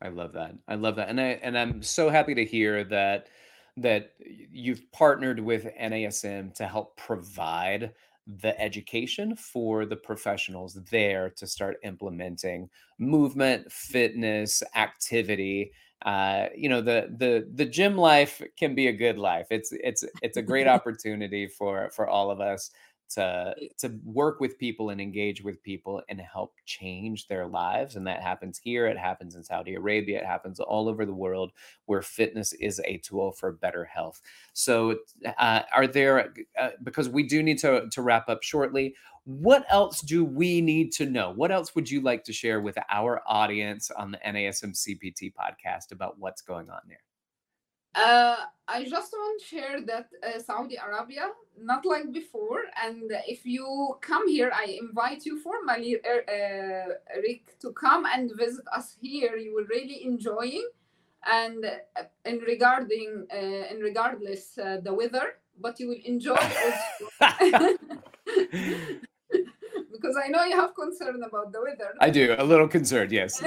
I 0.00 0.08
love 0.08 0.32
that. 0.32 0.54
I 0.68 0.74
love 0.74 0.96
that. 0.96 1.08
And 1.08 1.20
I 1.20 1.40
and 1.42 1.58
I'm 1.58 1.82
so 1.82 2.10
happy 2.10 2.34
to 2.34 2.44
hear 2.44 2.84
that 2.84 3.28
that 3.76 4.12
you've 4.18 4.90
partnered 4.92 5.40
with 5.40 5.64
NASM 5.80 6.54
to 6.54 6.66
help 6.66 6.96
provide 6.96 7.92
the 8.26 8.58
education 8.60 9.36
for 9.36 9.84
the 9.84 9.96
professionals 9.96 10.74
there 10.90 11.30
to 11.30 11.46
start 11.46 11.76
implementing 11.82 12.68
movement, 12.98 13.70
fitness, 13.70 14.62
activity. 14.76 15.72
Uh, 16.02 16.48
you 16.56 16.68
know, 16.68 16.80
the 16.80 17.08
the 17.16 17.48
the 17.54 17.64
gym 17.64 17.96
life 17.96 18.42
can 18.58 18.74
be 18.74 18.88
a 18.88 18.92
good 18.92 19.18
life. 19.18 19.46
It's 19.50 19.72
it's 19.72 20.04
it's 20.22 20.36
a 20.36 20.42
great 20.42 20.66
opportunity 20.68 21.46
for 21.48 21.90
for 21.90 22.08
all 22.08 22.30
of 22.30 22.40
us 22.40 22.70
to 23.10 23.54
to 23.78 23.98
work 24.04 24.40
with 24.40 24.58
people 24.58 24.90
and 24.90 25.00
engage 25.00 25.42
with 25.42 25.62
people 25.62 26.02
and 26.08 26.20
help 26.20 26.54
change 26.64 27.28
their 27.28 27.46
lives 27.46 27.96
and 27.96 28.06
that 28.06 28.22
happens 28.22 28.58
here 28.58 28.86
it 28.86 28.96
happens 28.96 29.34
in 29.34 29.44
saudi 29.44 29.74
arabia 29.74 30.18
it 30.18 30.24
happens 30.24 30.58
all 30.58 30.88
over 30.88 31.04
the 31.04 31.12
world 31.14 31.52
where 31.84 32.00
fitness 32.00 32.52
is 32.54 32.80
a 32.86 32.96
tool 32.98 33.30
for 33.32 33.52
better 33.52 33.84
health 33.84 34.22
so 34.54 34.96
uh, 35.38 35.60
are 35.72 35.86
there 35.86 36.32
uh, 36.58 36.70
because 36.82 37.08
we 37.08 37.22
do 37.22 37.42
need 37.42 37.58
to 37.58 37.86
to 37.90 38.00
wrap 38.00 38.28
up 38.28 38.42
shortly 38.42 38.94
what 39.24 39.64
else 39.70 40.00
do 40.02 40.24
we 40.24 40.60
need 40.60 40.92
to 40.92 41.06
know 41.06 41.32
what 41.34 41.50
else 41.50 41.74
would 41.74 41.90
you 41.90 42.00
like 42.00 42.24
to 42.24 42.32
share 42.32 42.60
with 42.60 42.76
our 42.90 43.22
audience 43.26 43.90
on 43.90 44.10
the 44.10 44.18
nasm 44.18 44.72
cpt 44.72 45.32
podcast 45.32 45.92
about 45.92 46.18
what's 46.18 46.42
going 46.42 46.68
on 46.70 46.80
there 46.88 47.00
Uh, 47.94 48.36
I 48.66 48.84
just 48.84 49.12
want 49.12 49.40
to 49.40 49.46
share 49.46 49.80
that 49.86 50.08
uh, 50.22 50.40
Saudi 50.40 50.76
Arabia, 50.76 51.30
not 51.60 51.86
like 51.86 52.10
before, 52.12 52.62
and 52.82 53.12
if 53.28 53.46
you 53.46 53.96
come 54.00 54.26
here, 54.26 54.50
I 54.52 54.78
invite 54.80 55.24
you 55.24 55.38
formally, 55.38 55.98
uh, 56.02 56.08
uh, 56.26 56.86
Rick, 57.22 57.58
to 57.60 57.70
come 57.72 58.04
and 58.06 58.32
visit 58.36 58.64
us 58.74 58.96
here. 59.00 59.36
You 59.36 59.54
will 59.54 59.66
really 59.66 60.04
enjoying, 60.04 60.66
and 61.30 61.64
uh, 61.64 62.02
in 62.24 62.38
regarding, 62.38 63.26
uh, 63.32 63.70
in 63.70 63.78
regardless 63.78 64.58
uh, 64.58 64.80
the 64.82 64.92
weather, 64.92 65.38
but 65.60 65.78
you 65.78 65.88
will 65.88 66.02
enjoy. 66.04 66.42
because 70.04 70.20
I 70.22 70.28
know 70.28 70.44
you 70.44 70.54
have 70.54 70.74
concern 70.74 71.22
about 71.22 71.50
the 71.52 71.62
weather. 71.62 71.94
I 71.98 72.10
do, 72.10 72.34
a 72.38 72.44
little 72.44 72.68
concerned, 72.68 73.10
yes. 73.10 73.42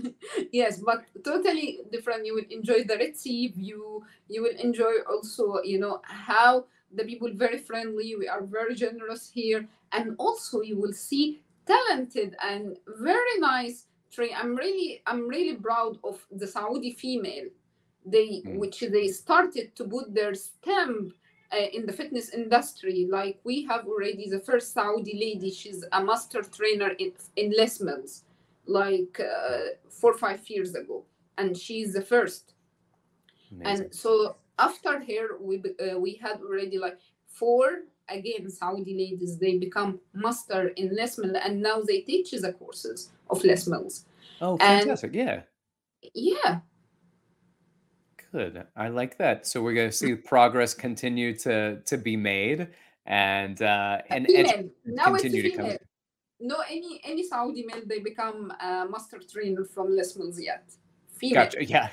yes, 0.52 0.80
but 0.80 1.04
totally 1.24 1.78
different. 1.92 2.26
You 2.26 2.34
will 2.34 2.50
enjoy 2.50 2.82
the 2.82 2.96
Red 2.96 3.16
Sea 3.16 3.48
view. 3.48 4.04
You 4.28 4.42
will 4.42 4.56
enjoy 4.58 4.94
also, 5.08 5.62
you 5.62 5.78
know, 5.78 6.00
how 6.02 6.64
the 6.92 7.04
people 7.04 7.30
very 7.32 7.58
friendly. 7.58 8.16
We 8.16 8.26
are 8.26 8.42
very 8.42 8.74
generous 8.74 9.30
here, 9.32 9.68
and 9.92 10.16
also 10.18 10.62
you 10.62 10.76
will 10.76 10.92
see 10.92 11.42
talented 11.64 12.36
and 12.42 12.76
very 12.98 13.38
nice 13.38 13.86
train. 14.10 14.30
I'm 14.36 14.56
really, 14.56 15.02
I'm 15.06 15.28
really 15.28 15.54
proud 15.54 15.98
of 16.02 16.26
the 16.32 16.46
Saudi 16.48 16.92
female. 16.92 17.46
They, 18.04 18.42
mm. 18.44 18.58
which 18.58 18.80
they 18.80 19.08
started 19.08 19.76
to 19.76 19.84
put 19.84 20.14
their 20.14 20.34
stamp 20.34 21.12
in 21.56 21.86
the 21.86 21.92
fitness 21.92 22.30
industry. 22.30 23.06
Like 23.10 23.40
we 23.44 23.64
have 23.64 23.86
already 23.86 24.28
the 24.28 24.40
first 24.40 24.72
Saudi 24.72 25.14
lady. 25.14 25.50
She's 25.50 25.84
a 25.92 26.02
master 26.02 26.42
trainer 26.42 26.90
in, 26.98 27.12
in 27.36 27.52
Les 27.56 27.80
Mills, 27.80 28.24
like 28.66 29.20
uh, 29.20 29.58
four 29.88 30.12
or 30.12 30.18
five 30.18 30.48
years 30.48 30.74
ago, 30.74 31.04
and 31.38 31.56
she's 31.56 31.92
the 31.92 32.02
first. 32.02 32.54
Amazing. 33.50 33.84
And 33.84 33.94
so 33.94 34.36
after 34.58 34.98
her, 35.00 35.38
we 35.40 35.62
uh, 35.80 35.98
we 35.98 36.14
had 36.14 36.40
already 36.40 36.78
like 36.78 36.98
four 37.26 37.80
again 38.08 38.48
Saudi 38.48 38.94
ladies. 38.96 39.38
They 39.38 39.58
become 39.58 40.00
master 40.12 40.68
in 40.68 40.94
Les 40.94 41.18
Mills, 41.18 41.36
and 41.42 41.60
now 41.62 41.80
they 41.80 42.00
teach 42.00 42.30
the 42.30 42.52
courses 42.52 43.10
of 43.28 43.42
Les 43.44 43.66
Mills. 43.66 44.04
Oh, 44.40 44.56
fantastic! 44.56 45.14
And, 45.14 45.16
yeah. 45.16 45.42
Yeah, 46.14 46.60
Good. 48.32 48.64
I 48.76 48.88
like 48.88 49.18
that. 49.18 49.46
So 49.46 49.62
we're 49.62 49.74
going 49.74 49.90
to 49.94 49.96
see 49.96 50.14
progress 50.14 50.74
continue 50.74 51.36
to 51.38 51.80
to 51.80 51.98
be 51.98 52.16
made, 52.16 52.68
and 53.06 53.60
uh, 53.60 53.98
and 54.08 54.26
now 54.84 55.14
it's 55.14 55.22
female. 55.22 55.56
Come... 55.56 55.78
No, 56.40 56.56
any 56.68 57.00
any 57.04 57.22
Saudi 57.22 57.64
male 57.66 57.82
they 57.86 57.98
become 57.98 58.52
a 58.60 58.86
master 58.88 59.20
trainer 59.30 59.64
from 59.64 59.94
Les 59.94 60.16
yet. 60.38 60.72
Female. 61.18 61.44
Gotcha. 61.44 61.64
Yeah. 61.64 61.88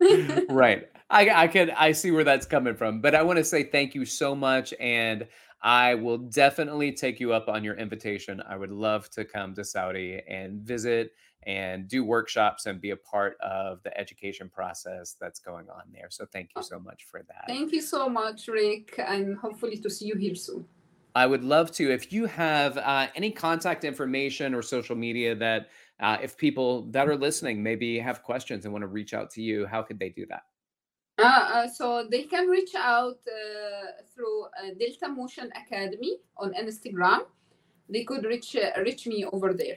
right. 0.48 0.88
I 1.10 1.30
I 1.30 1.48
can 1.48 1.70
I 1.76 1.92
see 1.92 2.10
where 2.10 2.24
that's 2.24 2.46
coming 2.46 2.74
from, 2.74 3.00
but 3.00 3.14
I 3.14 3.22
want 3.22 3.38
to 3.38 3.44
say 3.44 3.64
thank 3.64 3.94
you 3.94 4.04
so 4.04 4.34
much, 4.34 4.72
and 4.80 5.26
I 5.60 5.94
will 5.94 6.18
definitely 6.18 6.92
take 6.92 7.20
you 7.20 7.32
up 7.32 7.48
on 7.48 7.64
your 7.64 7.74
invitation. 7.76 8.42
I 8.46 8.56
would 8.56 8.70
love 8.70 9.10
to 9.10 9.24
come 9.24 9.54
to 9.54 9.64
Saudi 9.64 10.20
and 10.28 10.60
visit 10.60 11.12
and 11.46 11.88
do 11.88 12.04
workshops 12.04 12.66
and 12.66 12.80
be 12.80 12.90
a 12.90 12.96
part 12.96 13.36
of 13.40 13.82
the 13.82 13.96
education 13.98 14.48
process 14.48 15.16
that's 15.20 15.40
going 15.40 15.68
on 15.68 15.82
there. 15.92 16.08
So 16.10 16.26
thank 16.32 16.50
you 16.56 16.60
oh, 16.60 16.62
so 16.62 16.78
much 16.78 17.04
for 17.10 17.22
that. 17.28 17.44
Thank 17.46 17.72
you 17.72 17.82
so 17.82 18.08
much, 18.08 18.48
Rick, 18.48 18.94
and 18.98 19.36
hopefully 19.36 19.76
to 19.78 19.90
see 19.90 20.06
you 20.06 20.16
here 20.16 20.34
soon. 20.34 20.64
I 21.16 21.26
would 21.26 21.44
love 21.44 21.70
to. 21.72 21.92
If 21.92 22.12
you 22.12 22.26
have 22.26 22.76
uh, 22.76 23.06
any 23.14 23.30
contact 23.30 23.84
information 23.84 24.54
or 24.54 24.62
social 24.62 24.96
media 24.96 25.34
that, 25.36 25.68
uh, 26.00 26.16
if 26.20 26.36
people 26.36 26.82
that 26.90 27.08
are 27.08 27.16
listening 27.16 27.62
maybe 27.62 28.00
have 28.00 28.22
questions 28.24 28.64
and 28.64 28.72
want 28.72 28.82
to 28.82 28.88
reach 28.88 29.14
out 29.14 29.30
to 29.30 29.42
you, 29.42 29.64
how 29.66 29.80
could 29.82 29.98
they 29.98 30.08
do 30.08 30.26
that? 30.26 30.42
Uh, 31.18 31.22
uh, 31.22 31.68
so 31.68 32.06
they 32.10 32.24
can 32.24 32.48
reach 32.48 32.74
out 32.76 33.18
uh, 33.28 34.02
through 34.12 34.44
uh, 34.44 34.74
Delta 34.78 35.08
Motion 35.08 35.50
Academy 35.54 36.16
on 36.36 36.52
Instagram. 36.54 37.26
They 37.88 38.02
could 38.02 38.24
reach 38.24 38.56
uh, 38.56 38.80
reach 38.80 39.06
me 39.06 39.24
over 39.24 39.52
there. 39.52 39.76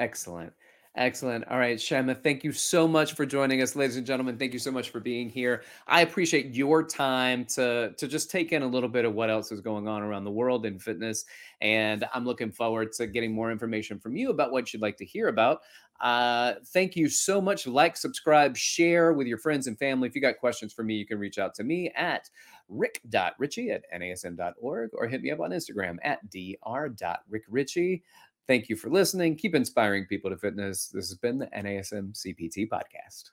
Excellent. 0.00 0.52
Excellent. 0.98 1.46
All 1.46 1.60
right, 1.60 1.78
Shaimaa, 1.78 2.20
thank 2.24 2.42
you 2.42 2.50
so 2.50 2.88
much 2.88 3.12
for 3.14 3.24
joining 3.24 3.62
us, 3.62 3.76
ladies 3.76 3.96
and 3.96 4.04
gentlemen. 4.04 4.36
Thank 4.36 4.52
you 4.52 4.58
so 4.58 4.72
much 4.72 4.90
for 4.90 4.98
being 4.98 5.30
here. 5.30 5.62
I 5.86 6.00
appreciate 6.00 6.56
your 6.56 6.82
time 6.82 7.44
to 7.54 7.92
to 7.96 8.08
just 8.08 8.32
take 8.32 8.50
in 8.50 8.62
a 8.62 8.66
little 8.66 8.88
bit 8.88 9.04
of 9.04 9.14
what 9.14 9.30
else 9.30 9.52
is 9.52 9.60
going 9.60 9.86
on 9.86 10.02
around 10.02 10.24
the 10.24 10.32
world 10.32 10.66
in 10.66 10.80
fitness, 10.80 11.24
and 11.60 12.04
I'm 12.12 12.24
looking 12.24 12.50
forward 12.50 12.92
to 12.94 13.06
getting 13.06 13.32
more 13.32 13.52
information 13.52 14.00
from 14.00 14.16
you 14.16 14.30
about 14.30 14.50
what 14.50 14.72
you'd 14.72 14.82
like 14.82 14.96
to 14.96 15.04
hear 15.04 15.28
about. 15.28 15.60
Uh, 16.00 16.54
thank 16.72 16.96
you 16.96 17.08
so 17.08 17.40
much. 17.40 17.68
Like, 17.68 17.96
subscribe, 17.96 18.56
share 18.56 19.12
with 19.12 19.28
your 19.28 19.38
friends 19.38 19.68
and 19.68 19.78
family. 19.78 20.08
If 20.08 20.16
you 20.16 20.20
got 20.20 20.38
questions 20.38 20.72
for 20.72 20.82
me, 20.82 20.94
you 20.96 21.06
can 21.06 21.20
reach 21.20 21.38
out 21.38 21.54
to 21.56 21.64
me 21.64 21.92
at 21.94 22.28
rick.richey 22.68 23.70
at 23.70 23.84
nasm.org 23.94 24.90
or 24.92 25.08
hit 25.08 25.22
me 25.22 25.30
up 25.30 25.40
on 25.40 25.50
Instagram 25.50 25.96
at 26.02 26.18
dr.rickrichey. 26.30 28.02
Thank 28.48 28.70
you 28.70 28.76
for 28.76 28.88
listening. 28.88 29.36
Keep 29.36 29.54
inspiring 29.54 30.06
people 30.06 30.30
to 30.30 30.38
fitness. 30.38 30.88
This 30.88 31.10
has 31.10 31.18
been 31.18 31.38
the 31.38 31.48
NASM 31.48 32.14
CPT 32.14 32.66
podcast. 32.68 33.30